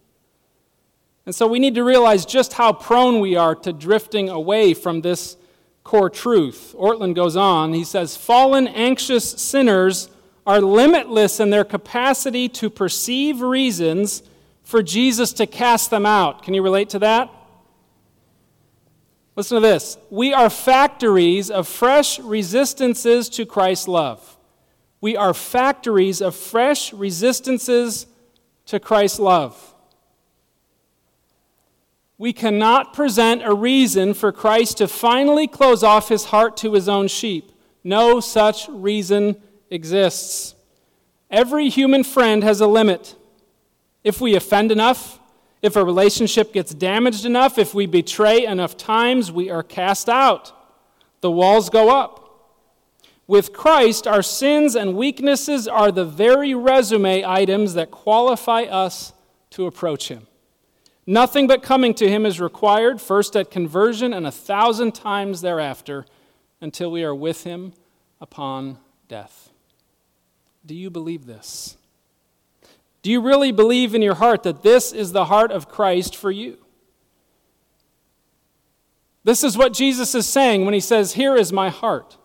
And 1.26 1.36
so 1.36 1.46
we 1.46 1.60
need 1.60 1.76
to 1.76 1.84
realize 1.84 2.26
just 2.26 2.54
how 2.54 2.72
prone 2.72 3.20
we 3.20 3.36
are 3.36 3.54
to 3.56 3.74
drifting 3.74 4.30
away 4.30 4.74
from 4.74 5.02
this 5.02 5.36
core 5.84 6.10
truth. 6.10 6.76
Ortlund 6.78 7.16
goes 7.16 7.36
on, 7.36 7.74
he 7.74 7.84
says, 7.84 8.16
Fallen, 8.16 8.68
anxious 8.68 9.30
sinners 9.30 10.10
are 10.46 10.62
limitless 10.62 11.40
in 11.40 11.50
their 11.50 11.64
capacity 11.64 12.50
to 12.50 12.70
perceive 12.70 13.42
reasons 13.42 14.24
for 14.64 14.84
Jesus 14.84 15.34
to 15.34 15.48
cast 15.48 15.90
them 15.90 16.06
out. 16.06 16.44
Can 16.44 16.54
you 16.54 16.62
relate 16.62 16.90
to 16.90 17.00
that? 17.00 17.30
Listen 19.36 19.56
to 19.56 19.62
this. 19.62 19.98
We 20.10 20.34
are 20.34 20.50
factories 20.50 21.50
of 21.50 21.68
fresh 21.68 22.20
resistances 22.20 23.30
to 23.30 23.46
Christ's 23.46 23.88
love. 23.88 24.38
We 25.02 25.16
are 25.16 25.34
factories 25.34 26.22
of 26.22 26.36
fresh 26.36 26.92
resistances 26.94 28.06
to 28.66 28.80
Christ's 28.80 29.20
love. 29.20 29.76
We 32.20 32.34
cannot 32.34 32.94
present 32.94 33.44
a 33.46 33.54
reason 33.54 34.14
for 34.14 34.34
Christ 34.34 34.80
to 34.80 34.90
finally 34.90 35.48
close 35.48 35.84
off 35.84 36.10
his 36.10 36.26
heart 36.26 36.58
to 36.58 36.74
his 36.74 36.90
own 36.90 37.08
sheep. 37.08 37.54
No 37.82 38.20
such 38.20 38.68
reason 38.68 39.38
exists. 39.70 40.54
Every 41.32 41.70
human 41.70 42.04
friend 42.04 42.44
has 42.44 42.60
a 42.60 42.68
limit. 42.68 43.16
If 44.04 44.20
we 44.20 44.36
offend 44.36 44.70
enough, 44.70 45.18
if 45.62 45.78
a 45.78 45.86
relationship 45.86 46.52
gets 46.52 46.74
damaged 46.74 47.24
enough, 47.24 47.58
if 47.58 47.74
we 47.74 47.86
betray 47.86 48.46
enough 48.46 48.76
times, 48.76 49.32
we 49.32 49.50
are 49.50 49.64
cast 49.64 50.10
out. 50.10 50.52
The 51.22 51.32
walls 51.32 51.70
go 51.70 51.90
up. 51.90 52.18
With 53.28 53.54
Christ, 53.54 54.08
our 54.08 54.24
sins 54.24 54.76
and 54.76 54.98
weaknesses 54.98 55.70
are 55.70 55.92
the 55.92 56.04
very 56.04 56.54
resume 56.54 57.24
items 57.24 57.76
that 57.76 57.92
qualify 57.92 58.64
us 58.64 59.14
to 59.52 59.68
approach 59.68 60.10
Him. 60.10 60.28
Nothing 61.10 61.48
but 61.48 61.64
coming 61.64 61.96
to 61.96 62.08
Him 62.08 62.24
is 62.24 62.40
required, 62.40 63.02
first 63.02 63.36
at 63.36 63.50
conversion 63.50 64.14
and 64.14 64.28
a 64.28 64.32
thousand 64.32 64.94
times 64.94 65.42
thereafter, 65.42 66.06
until 66.62 66.92
we 66.92 67.04
are 67.04 67.16
with 67.16 67.46
Him 67.46 67.74
upon 68.22 68.78
death. 69.08 69.50
Do 70.64 70.76
you 70.76 70.92
believe 70.92 71.26
this? 71.26 71.78
Do 73.02 73.10
you 73.10 73.22
really 73.22 73.52
believe 73.52 73.96
in 73.96 74.04
your 74.04 74.14
heart 74.14 74.44
that 74.44 74.62
this 74.62 74.94
is 74.94 75.12
the 75.12 75.26
heart 75.26 75.52
of 75.52 75.68
Christ 75.68 76.16
for 76.16 76.30
you? 76.30 76.60
This 79.24 79.44
is 79.44 79.58
what 79.58 79.74
Jesus 79.74 80.14
is 80.14 80.28
saying 80.28 80.64
when 80.64 80.76
he 80.76 80.80
says, 80.80 81.14
Here 81.14 81.36
is 81.36 81.52
my 81.52 81.70
heart. 81.70 82.18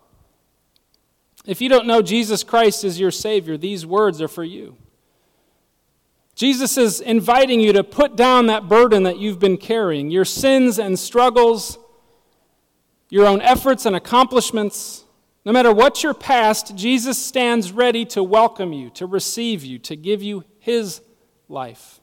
If 1.43 1.59
you 1.59 1.69
don't 1.69 1.87
know 1.87 2.03
Jesus 2.03 2.43
Christ 2.43 2.83
as 2.83 2.99
your 2.99 3.09
Savior, 3.09 3.57
these 3.57 3.83
words 3.83 4.21
are 4.21 4.27
for 4.27 4.43
you. 4.43 4.77
Jesus 6.35 6.77
is 6.77 6.99
inviting 6.99 7.61
you 7.61 7.71
to 7.73 7.83
put 7.83 8.17
down 8.17 8.47
that 8.47 8.67
burden 8.67 9.03
that 9.03 9.17
you've 9.17 9.39
been 9.39 9.57
carrying, 9.57 10.11
your 10.11 10.25
sins 10.25 10.77
and 10.77 10.99
struggles, 10.99 11.79
your 13.09 13.25
own 13.25 13.41
efforts 13.41 13.85
and 13.85 13.95
accomplishments. 13.95 15.05
No 15.45 15.53
matter 15.53 15.73
what 15.73 16.03
your 16.03 16.13
past, 16.13 16.75
Jesus 16.75 17.17
stands 17.17 17.71
ready 17.71 18.03
to 18.07 18.21
welcome 18.21 18.73
you, 18.73 18.89
to 18.91 19.05
receive 19.05 19.63
you, 19.63 19.79
to 19.79 19.95
give 19.95 20.21
you 20.21 20.43
his 20.59 21.01
life. 21.47 22.01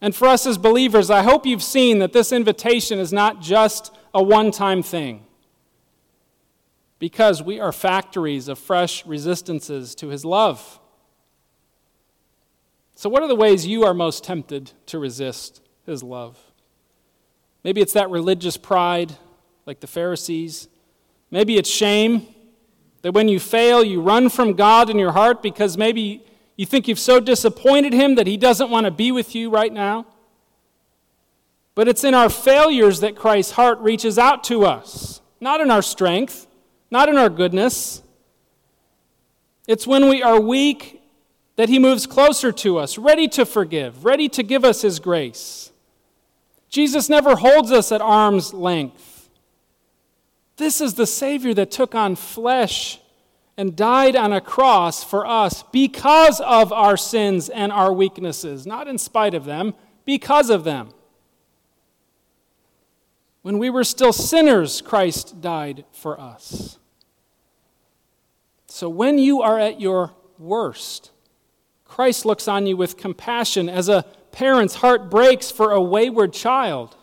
And 0.00 0.14
for 0.14 0.28
us 0.28 0.46
as 0.46 0.56
believers, 0.56 1.10
I 1.10 1.22
hope 1.22 1.46
you've 1.46 1.62
seen 1.62 1.98
that 1.98 2.12
this 2.12 2.32
invitation 2.32 3.00
is 3.00 3.12
not 3.12 3.42
just 3.42 3.92
a 4.14 4.22
one 4.22 4.52
time 4.52 4.82
thing, 4.82 5.26
because 7.00 7.42
we 7.42 7.58
are 7.58 7.72
factories 7.72 8.46
of 8.46 8.58
fresh 8.58 9.04
resistances 9.06 9.94
to 9.96 10.08
his 10.08 10.24
love. 10.24 10.78
So, 13.00 13.08
what 13.08 13.22
are 13.22 13.28
the 13.28 13.34
ways 13.34 13.66
you 13.66 13.84
are 13.84 13.94
most 13.94 14.24
tempted 14.24 14.72
to 14.84 14.98
resist 14.98 15.62
his 15.86 16.02
love? 16.02 16.36
Maybe 17.64 17.80
it's 17.80 17.94
that 17.94 18.10
religious 18.10 18.58
pride, 18.58 19.16
like 19.64 19.80
the 19.80 19.86
Pharisees. 19.86 20.68
Maybe 21.30 21.56
it's 21.56 21.70
shame, 21.70 22.26
that 23.00 23.12
when 23.12 23.26
you 23.26 23.40
fail, 23.40 23.82
you 23.82 24.02
run 24.02 24.28
from 24.28 24.52
God 24.52 24.90
in 24.90 24.98
your 24.98 25.12
heart 25.12 25.42
because 25.42 25.78
maybe 25.78 26.22
you 26.56 26.66
think 26.66 26.88
you've 26.88 26.98
so 26.98 27.20
disappointed 27.20 27.94
him 27.94 28.16
that 28.16 28.26
he 28.26 28.36
doesn't 28.36 28.68
want 28.68 28.84
to 28.84 28.90
be 28.90 29.12
with 29.12 29.34
you 29.34 29.48
right 29.48 29.72
now? 29.72 30.04
But 31.74 31.88
it's 31.88 32.04
in 32.04 32.12
our 32.12 32.28
failures 32.28 33.00
that 33.00 33.16
Christ's 33.16 33.52
heart 33.52 33.78
reaches 33.78 34.18
out 34.18 34.44
to 34.44 34.66
us, 34.66 35.22
not 35.40 35.62
in 35.62 35.70
our 35.70 35.80
strength, 35.80 36.46
not 36.90 37.08
in 37.08 37.16
our 37.16 37.30
goodness. 37.30 38.02
It's 39.66 39.86
when 39.86 40.06
we 40.10 40.22
are 40.22 40.38
weak 40.38 40.99
that 41.60 41.68
he 41.68 41.78
moves 41.78 42.06
closer 42.06 42.50
to 42.50 42.78
us, 42.78 42.96
ready 42.96 43.28
to 43.28 43.44
forgive, 43.44 44.02
ready 44.02 44.30
to 44.30 44.42
give 44.42 44.64
us 44.64 44.80
his 44.80 44.98
grace. 44.98 45.70
Jesus 46.70 47.10
never 47.10 47.36
holds 47.36 47.70
us 47.70 47.92
at 47.92 48.00
arm's 48.00 48.54
length. 48.54 49.28
This 50.56 50.80
is 50.80 50.94
the 50.94 51.06
Savior 51.06 51.52
that 51.52 51.70
took 51.70 51.94
on 51.94 52.16
flesh 52.16 52.98
and 53.58 53.76
died 53.76 54.16
on 54.16 54.32
a 54.32 54.40
cross 54.40 55.04
for 55.04 55.26
us 55.26 55.62
because 55.70 56.40
of 56.40 56.72
our 56.72 56.96
sins 56.96 57.50
and 57.50 57.70
our 57.70 57.92
weaknesses, 57.92 58.66
not 58.66 58.88
in 58.88 58.96
spite 58.96 59.34
of 59.34 59.44
them, 59.44 59.74
because 60.06 60.48
of 60.48 60.64
them. 60.64 60.88
When 63.42 63.58
we 63.58 63.68
were 63.68 63.84
still 63.84 64.14
sinners, 64.14 64.80
Christ 64.80 65.42
died 65.42 65.84
for 65.92 66.18
us. 66.18 66.78
So 68.66 68.88
when 68.88 69.18
you 69.18 69.42
are 69.42 69.58
at 69.58 69.78
your 69.78 70.14
worst, 70.38 71.10
Christ 71.90 72.24
looks 72.24 72.46
on 72.46 72.68
you 72.68 72.76
with 72.76 72.96
compassion 72.96 73.68
as 73.68 73.88
a 73.88 74.04
parent's 74.30 74.76
heart 74.76 75.10
breaks 75.10 75.50
for 75.50 75.72
a 75.72 75.82
wayward 75.82 76.32
child. 76.32 76.96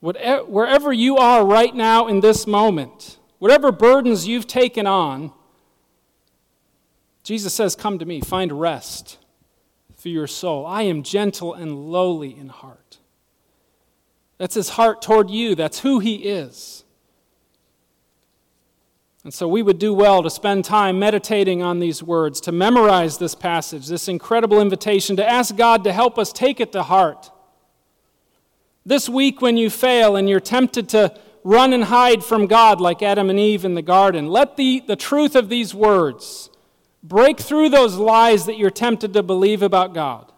Wherever 0.00 0.92
you 0.92 1.16
are 1.16 1.42
right 1.42 1.74
now 1.74 2.06
in 2.06 2.20
this 2.20 2.46
moment, 2.46 3.18
whatever 3.38 3.72
burdens 3.72 4.28
you've 4.28 4.46
taken 4.46 4.86
on, 4.86 5.32
Jesus 7.22 7.54
says, 7.54 7.74
Come 7.74 7.98
to 7.98 8.04
me, 8.04 8.20
find 8.20 8.52
rest 8.52 9.16
for 9.96 10.10
your 10.10 10.26
soul. 10.26 10.66
I 10.66 10.82
am 10.82 11.02
gentle 11.02 11.54
and 11.54 11.90
lowly 11.90 12.38
in 12.38 12.50
heart. 12.50 12.98
That's 14.36 14.54
his 14.54 14.68
heart 14.68 15.00
toward 15.00 15.30
you, 15.30 15.54
that's 15.54 15.80
who 15.80 15.98
he 15.98 16.16
is. 16.16 16.83
And 19.24 19.32
so 19.32 19.48
we 19.48 19.62
would 19.62 19.78
do 19.78 19.94
well 19.94 20.22
to 20.22 20.28
spend 20.28 20.66
time 20.66 20.98
meditating 20.98 21.62
on 21.62 21.78
these 21.78 22.02
words, 22.02 22.42
to 22.42 22.52
memorize 22.52 23.16
this 23.16 23.34
passage, 23.34 23.86
this 23.86 24.06
incredible 24.06 24.60
invitation, 24.60 25.16
to 25.16 25.26
ask 25.26 25.56
God 25.56 25.82
to 25.84 25.92
help 25.92 26.18
us 26.18 26.30
take 26.30 26.60
it 26.60 26.72
to 26.72 26.82
heart. 26.82 27.30
This 28.84 29.08
week, 29.08 29.40
when 29.40 29.56
you 29.56 29.70
fail 29.70 30.14
and 30.14 30.28
you're 30.28 30.40
tempted 30.40 30.90
to 30.90 31.18
run 31.42 31.72
and 31.72 31.84
hide 31.84 32.22
from 32.22 32.46
God 32.46 32.82
like 32.82 33.02
Adam 33.02 33.30
and 33.30 33.40
Eve 33.40 33.64
in 33.64 33.74
the 33.74 33.82
garden, 33.82 34.28
let 34.28 34.58
the, 34.58 34.84
the 34.86 34.96
truth 34.96 35.34
of 35.34 35.48
these 35.48 35.74
words 35.74 36.50
break 37.02 37.40
through 37.40 37.70
those 37.70 37.96
lies 37.96 38.44
that 38.44 38.58
you're 38.58 38.70
tempted 38.70 39.14
to 39.14 39.22
believe 39.22 39.62
about 39.62 39.94
God. 39.94 40.30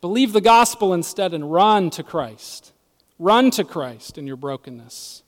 Believe 0.00 0.32
the 0.32 0.40
gospel 0.40 0.94
instead 0.94 1.34
and 1.34 1.52
run 1.52 1.90
to 1.90 2.02
Christ. 2.02 2.72
Run 3.18 3.50
to 3.52 3.64
Christ 3.64 4.16
in 4.16 4.26
your 4.26 4.36
brokenness. 4.36 5.22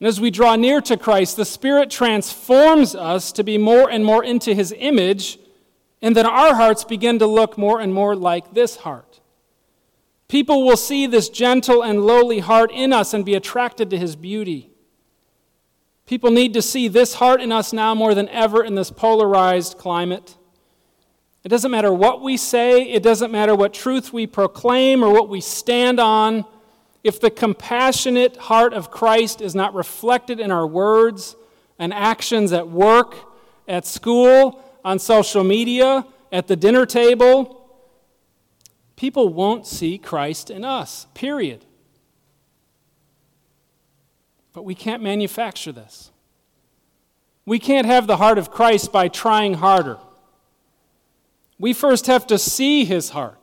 And 0.00 0.08
as 0.08 0.18
we 0.18 0.30
draw 0.30 0.56
near 0.56 0.80
to 0.80 0.96
Christ, 0.96 1.36
the 1.36 1.44
Spirit 1.44 1.90
transforms 1.90 2.94
us 2.94 3.32
to 3.32 3.44
be 3.44 3.58
more 3.58 3.90
and 3.90 4.04
more 4.04 4.24
into 4.24 4.54
His 4.54 4.74
image, 4.76 5.38
and 6.00 6.16
then 6.16 6.24
our 6.24 6.54
hearts 6.54 6.84
begin 6.84 7.18
to 7.18 7.26
look 7.26 7.58
more 7.58 7.80
and 7.80 7.92
more 7.92 8.16
like 8.16 8.54
this 8.54 8.76
heart. 8.76 9.20
People 10.26 10.64
will 10.64 10.78
see 10.78 11.06
this 11.06 11.28
gentle 11.28 11.82
and 11.82 12.02
lowly 12.02 12.38
heart 12.38 12.70
in 12.72 12.92
us 12.94 13.12
and 13.12 13.26
be 13.26 13.34
attracted 13.34 13.90
to 13.90 13.98
His 13.98 14.16
beauty. 14.16 14.70
People 16.06 16.30
need 16.30 16.54
to 16.54 16.62
see 16.62 16.88
this 16.88 17.14
heart 17.14 17.42
in 17.42 17.52
us 17.52 17.72
now 17.72 17.94
more 17.94 18.14
than 18.14 18.28
ever 18.30 18.64
in 18.64 18.76
this 18.76 18.90
polarized 18.90 19.76
climate. 19.76 20.36
It 21.44 21.50
doesn't 21.50 21.70
matter 21.70 21.92
what 21.92 22.22
we 22.22 22.36
say, 22.36 22.82
it 22.90 23.02
doesn't 23.02 23.30
matter 23.30 23.54
what 23.54 23.74
truth 23.74 24.12
we 24.12 24.26
proclaim 24.26 25.04
or 25.04 25.12
what 25.12 25.28
we 25.28 25.40
stand 25.40 26.00
on. 26.00 26.46
If 27.02 27.20
the 27.20 27.30
compassionate 27.30 28.36
heart 28.36 28.74
of 28.74 28.90
Christ 28.90 29.40
is 29.40 29.54
not 29.54 29.74
reflected 29.74 30.38
in 30.38 30.50
our 30.50 30.66
words 30.66 31.36
and 31.78 31.94
actions 31.94 32.52
at 32.52 32.68
work, 32.68 33.14
at 33.66 33.86
school, 33.86 34.62
on 34.84 34.98
social 34.98 35.42
media, 35.42 36.04
at 36.30 36.46
the 36.46 36.56
dinner 36.56 36.84
table, 36.84 37.56
people 38.96 39.30
won't 39.30 39.66
see 39.66 39.96
Christ 39.96 40.50
in 40.50 40.64
us, 40.64 41.06
period. 41.14 41.64
But 44.52 44.64
we 44.64 44.74
can't 44.74 45.02
manufacture 45.02 45.72
this. 45.72 46.10
We 47.46 47.58
can't 47.58 47.86
have 47.86 48.06
the 48.06 48.18
heart 48.18 48.36
of 48.36 48.50
Christ 48.50 48.92
by 48.92 49.08
trying 49.08 49.54
harder. 49.54 49.98
We 51.58 51.72
first 51.72 52.06
have 52.06 52.26
to 52.26 52.38
see 52.38 52.84
his 52.84 53.10
heart 53.10 53.39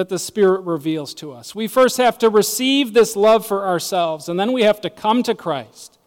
that 0.00 0.08
the 0.08 0.18
Spirit 0.18 0.62
reveals 0.62 1.12
to 1.12 1.30
us. 1.30 1.54
We 1.54 1.68
first 1.68 1.98
have 1.98 2.16
to 2.20 2.30
receive 2.30 2.94
this 2.94 3.16
love 3.16 3.46
for 3.46 3.66
ourselves, 3.66 4.30
and 4.30 4.40
then 4.40 4.50
we 4.52 4.62
have 4.62 4.80
to 4.80 4.88
come 4.88 5.22
to 5.24 5.34
Christ. 5.34 5.98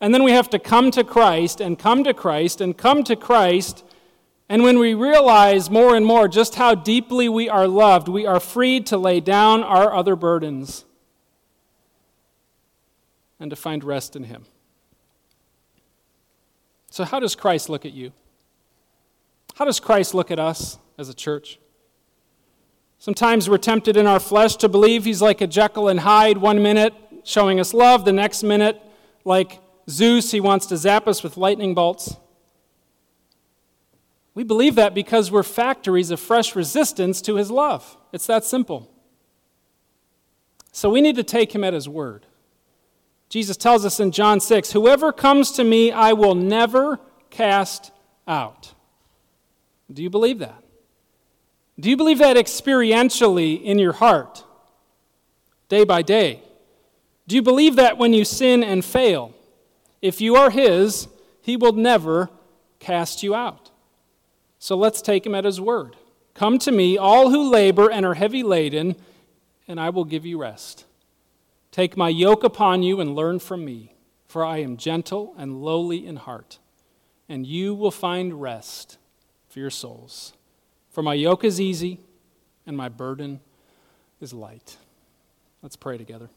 And 0.00 0.14
then 0.14 0.22
we 0.22 0.30
have 0.30 0.48
to 0.48 0.58
come 0.58 0.90
to 0.92 1.04
Christ 1.04 1.60
and 1.60 1.78
come 1.78 2.02
to 2.04 2.14
Christ 2.14 2.62
and 2.62 2.74
come 2.74 3.04
to 3.04 3.14
Christ. 3.14 3.84
And 4.48 4.62
when 4.62 4.78
we 4.78 4.94
realize 4.94 5.68
more 5.68 5.94
and 5.94 6.06
more 6.06 6.28
just 6.28 6.54
how 6.54 6.74
deeply 6.74 7.28
we 7.28 7.46
are 7.46 7.68
loved, 7.68 8.08
we 8.08 8.24
are 8.24 8.40
freed 8.40 8.86
to 8.86 8.96
lay 8.96 9.20
down 9.20 9.62
our 9.62 9.94
other 9.94 10.16
burdens 10.16 10.86
and 13.38 13.50
to 13.50 13.56
find 13.56 13.84
rest 13.84 14.16
in 14.16 14.24
Him. 14.24 14.46
So, 16.88 17.04
how 17.04 17.20
does 17.20 17.34
Christ 17.34 17.68
look 17.68 17.84
at 17.84 17.92
you? 17.92 18.12
How 19.56 19.66
does 19.66 19.78
Christ 19.78 20.14
look 20.14 20.30
at 20.30 20.38
us 20.38 20.78
as 20.96 21.10
a 21.10 21.14
church? 21.14 21.58
Sometimes 22.98 23.48
we're 23.48 23.58
tempted 23.58 23.96
in 23.96 24.06
our 24.06 24.20
flesh 24.20 24.56
to 24.56 24.68
believe 24.68 25.04
he's 25.04 25.22
like 25.22 25.40
a 25.40 25.46
Jekyll 25.46 25.88
and 25.88 26.00
Hyde 26.00 26.38
one 26.38 26.62
minute, 26.62 26.94
showing 27.24 27.60
us 27.60 27.74
love, 27.74 28.04
the 28.04 28.12
next 28.12 28.42
minute, 28.42 28.80
like 29.24 29.60
Zeus, 29.88 30.30
he 30.30 30.40
wants 30.40 30.66
to 30.66 30.76
zap 30.76 31.06
us 31.06 31.22
with 31.22 31.36
lightning 31.36 31.74
bolts. 31.74 32.16
We 34.34 34.44
believe 34.44 34.74
that 34.74 34.94
because 34.94 35.30
we're 35.30 35.42
factories 35.42 36.10
of 36.10 36.20
fresh 36.20 36.54
resistance 36.54 37.22
to 37.22 37.36
his 37.36 37.50
love. 37.50 37.96
It's 38.12 38.26
that 38.26 38.44
simple. 38.44 38.90
So 40.72 40.90
we 40.90 41.00
need 41.00 41.16
to 41.16 41.24
take 41.24 41.54
him 41.54 41.64
at 41.64 41.72
his 41.72 41.88
word. 41.88 42.26
Jesus 43.28 43.56
tells 43.56 43.84
us 43.84 43.98
in 43.98 44.10
John 44.12 44.40
6 44.40 44.72
Whoever 44.72 45.12
comes 45.12 45.52
to 45.52 45.64
me, 45.64 45.90
I 45.90 46.12
will 46.12 46.34
never 46.34 47.00
cast 47.30 47.92
out. 48.28 48.74
Do 49.92 50.02
you 50.02 50.10
believe 50.10 50.38
that? 50.40 50.62
Do 51.78 51.90
you 51.90 51.96
believe 51.96 52.18
that 52.18 52.36
experientially 52.36 53.62
in 53.62 53.78
your 53.78 53.92
heart, 53.92 54.44
day 55.68 55.84
by 55.84 56.02
day? 56.02 56.42
Do 57.26 57.36
you 57.36 57.42
believe 57.42 57.76
that 57.76 57.98
when 57.98 58.14
you 58.14 58.24
sin 58.24 58.64
and 58.64 58.84
fail, 58.84 59.34
if 60.00 60.20
you 60.20 60.36
are 60.36 60.50
His, 60.50 61.08
He 61.42 61.56
will 61.56 61.72
never 61.72 62.30
cast 62.78 63.22
you 63.22 63.34
out? 63.34 63.70
So 64.58 64.76
let's 64.76 65.02
take 65.02 65.26
Him 65.26 65.34
at 65.34 65.44
His 65.44 65.60
word. 65.60 65.96
Come 66.32 66.58
to 66.60 66.72
me, 66.72 66.96
all 66.96 67.30
who 67.30 67.50
labor 67.50 67.90
and 67.90 68.06
are 68.06 68.14
heavy 68.14 68.42
laden, 68.42 68.96
and 69.68 69.78
I 69.78 69.90
will 69.90 70.04
give 70.04 70.24
you 70.24 70.38
rest. 70.38 70.84
Take 71.72 71.96
my 71.96 72.08
yoke 72.08 72.44
upon 72.44 72.82
you 72.82 73.00
and 73.00 73.14
learn 73.14 73.38
from 73.38 73.64
me, 73.64 73.94
for 74.26 74.44
I 74.44 74.58
am 74.58 74.78
gentle 74.78 75.34
and 75.36 75.62
lowly 75.62 76.06
in 76.06 76.16
heart, 76.16 76.58
and 77.28 77.46
you 77.46 77.74
will 77.74 77.90
find 77.90 78.40
rest 78.40 78.96
for 79.48 79.60
your 79.60 79.70
souls. 79.70 80.32
For 80.96 81.02
my 81.02 81.12
yoke 81.12 81.44
is 81.44 81.60
easy 81.60 82.00
and 82.66 82.74
my 82.74 82.88
burden 82.88 83.40
is 84.18 84.32
light. 84.32 84.78
Let's 85.60 85.76
pray 85.76 85.98
together. 85.98 86.30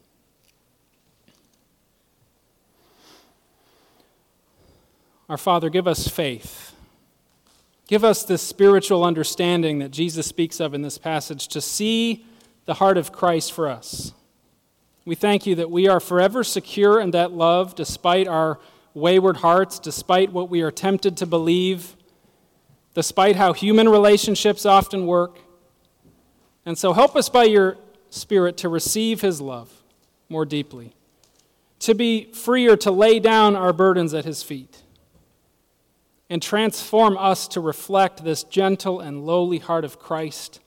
Our 5.30 5.38
Father, 5.38 5.70
give 5.70 5.88
us 5.88 6.10
faith. 6.10 6.76
Give 7.88 8.04
us 8.04 8.24
this 8.24 8.42
spiritual 8.42 9.06
understanding 9.06 9.80
that 9.80 9.92
Jesus 9.92 10.28
speaks 10.28 10.60
of 10.60 10.74
in 10.74 10.82
this 10.82 10.98
passage 10.98 11.48
to 11.48 11.62
see 11.62 12.26
the 12.66 12.74
heart 12.74 12.98
of 12.98 13.14
Christ 13.14 13.54
for 13.54 13.70
us. 13.70 14.12
We 15.06 15.16
thank 15.16 15.48
you 15.48 15.56
that 15.56 15.72
we 15.72 15.88
are 15.88 16.02
forever 16.02 16.44
secure 16.44 17.00
in 17.00 17.12
that 17.12 17.32
love 17.32 17.76
despite 17.76 18.28
our 18.28 18.60
wayward 18.94 19.38
hearts, 19.38 19.80
despite 19.80 20.34
what 20.34 20.50
we 20.50 20.60
are 20.60 20.70
tempted 20.70 21.16
to 21.16 21.26
believe 21.26 21.96
despite 23.00 23.38
how 23.38 23.54
human 23.54 23.88
relationships 23.88 24.66
often 24.66 25.08
work. 25.08 25.40
And 26.66 26.78
so 26.78 26.92
help 26.92 27.16
us 27.16 27.30
by 27.30 27.46
your 27.46 27.78
Spirit 28.10 28.58
to 28.58 28.68
receive 28.68 29.22
His 29.22 29.40
love 29.40 29.72
more 30.28 30.44
deeply, 30.44 30.92
to 31.80 31.96
be 31.96 32.30
freer 32.34 32.76
to 32.76 32.92
lay 32.92 33.22
down 33.22 33.56
our 33.56 33.72
burdens 33.72 34.14
at 34.14 34.26
His 34.26 34.44
feet, 34.44 34.84
and 36.30 36.42
transform 36.42 37.18
us 37.18 37.48
to 37.48 37.62
reflect 37.62 38.26
this 38.26 38.44
gentle 38.44 39.00
and 39.00 39.26
lowly 39.26 39.60
heart 39.60 39.86
of 39.86 39.98
Christ 39.98 40.60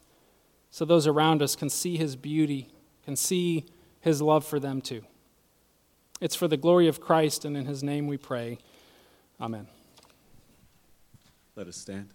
so 0.71 0.87
those 0.87 1.07
around 1.07 1.43
us 1.43 1.55
can 1.55 1.69
see 1.69 1.99
His 1.99 2.17
beauty, 2.17 2.71
can 3.05 3.15
see 3.15 3.67
His 4.01 4.23
love 4.23 4.47
for 4.47 4.59
them 4.59 4.81
too. 4.81 5.03
It's 6.19 6.35
for 6.35 6.49
the 6.49 6.57
glory 6.57 6.89
of 6.89 6.99
Christ, 6.99 7.45
and 7.45 7.59
in 7.59 7.67
His 7.67 7.83
name 7.83 8.07
we 8.07 8.17
pray. 8.17 8.57
Amen. 9.39 9.67
Let 11.55 11.67
us 11.67 11.77
stand. 11.77 12.09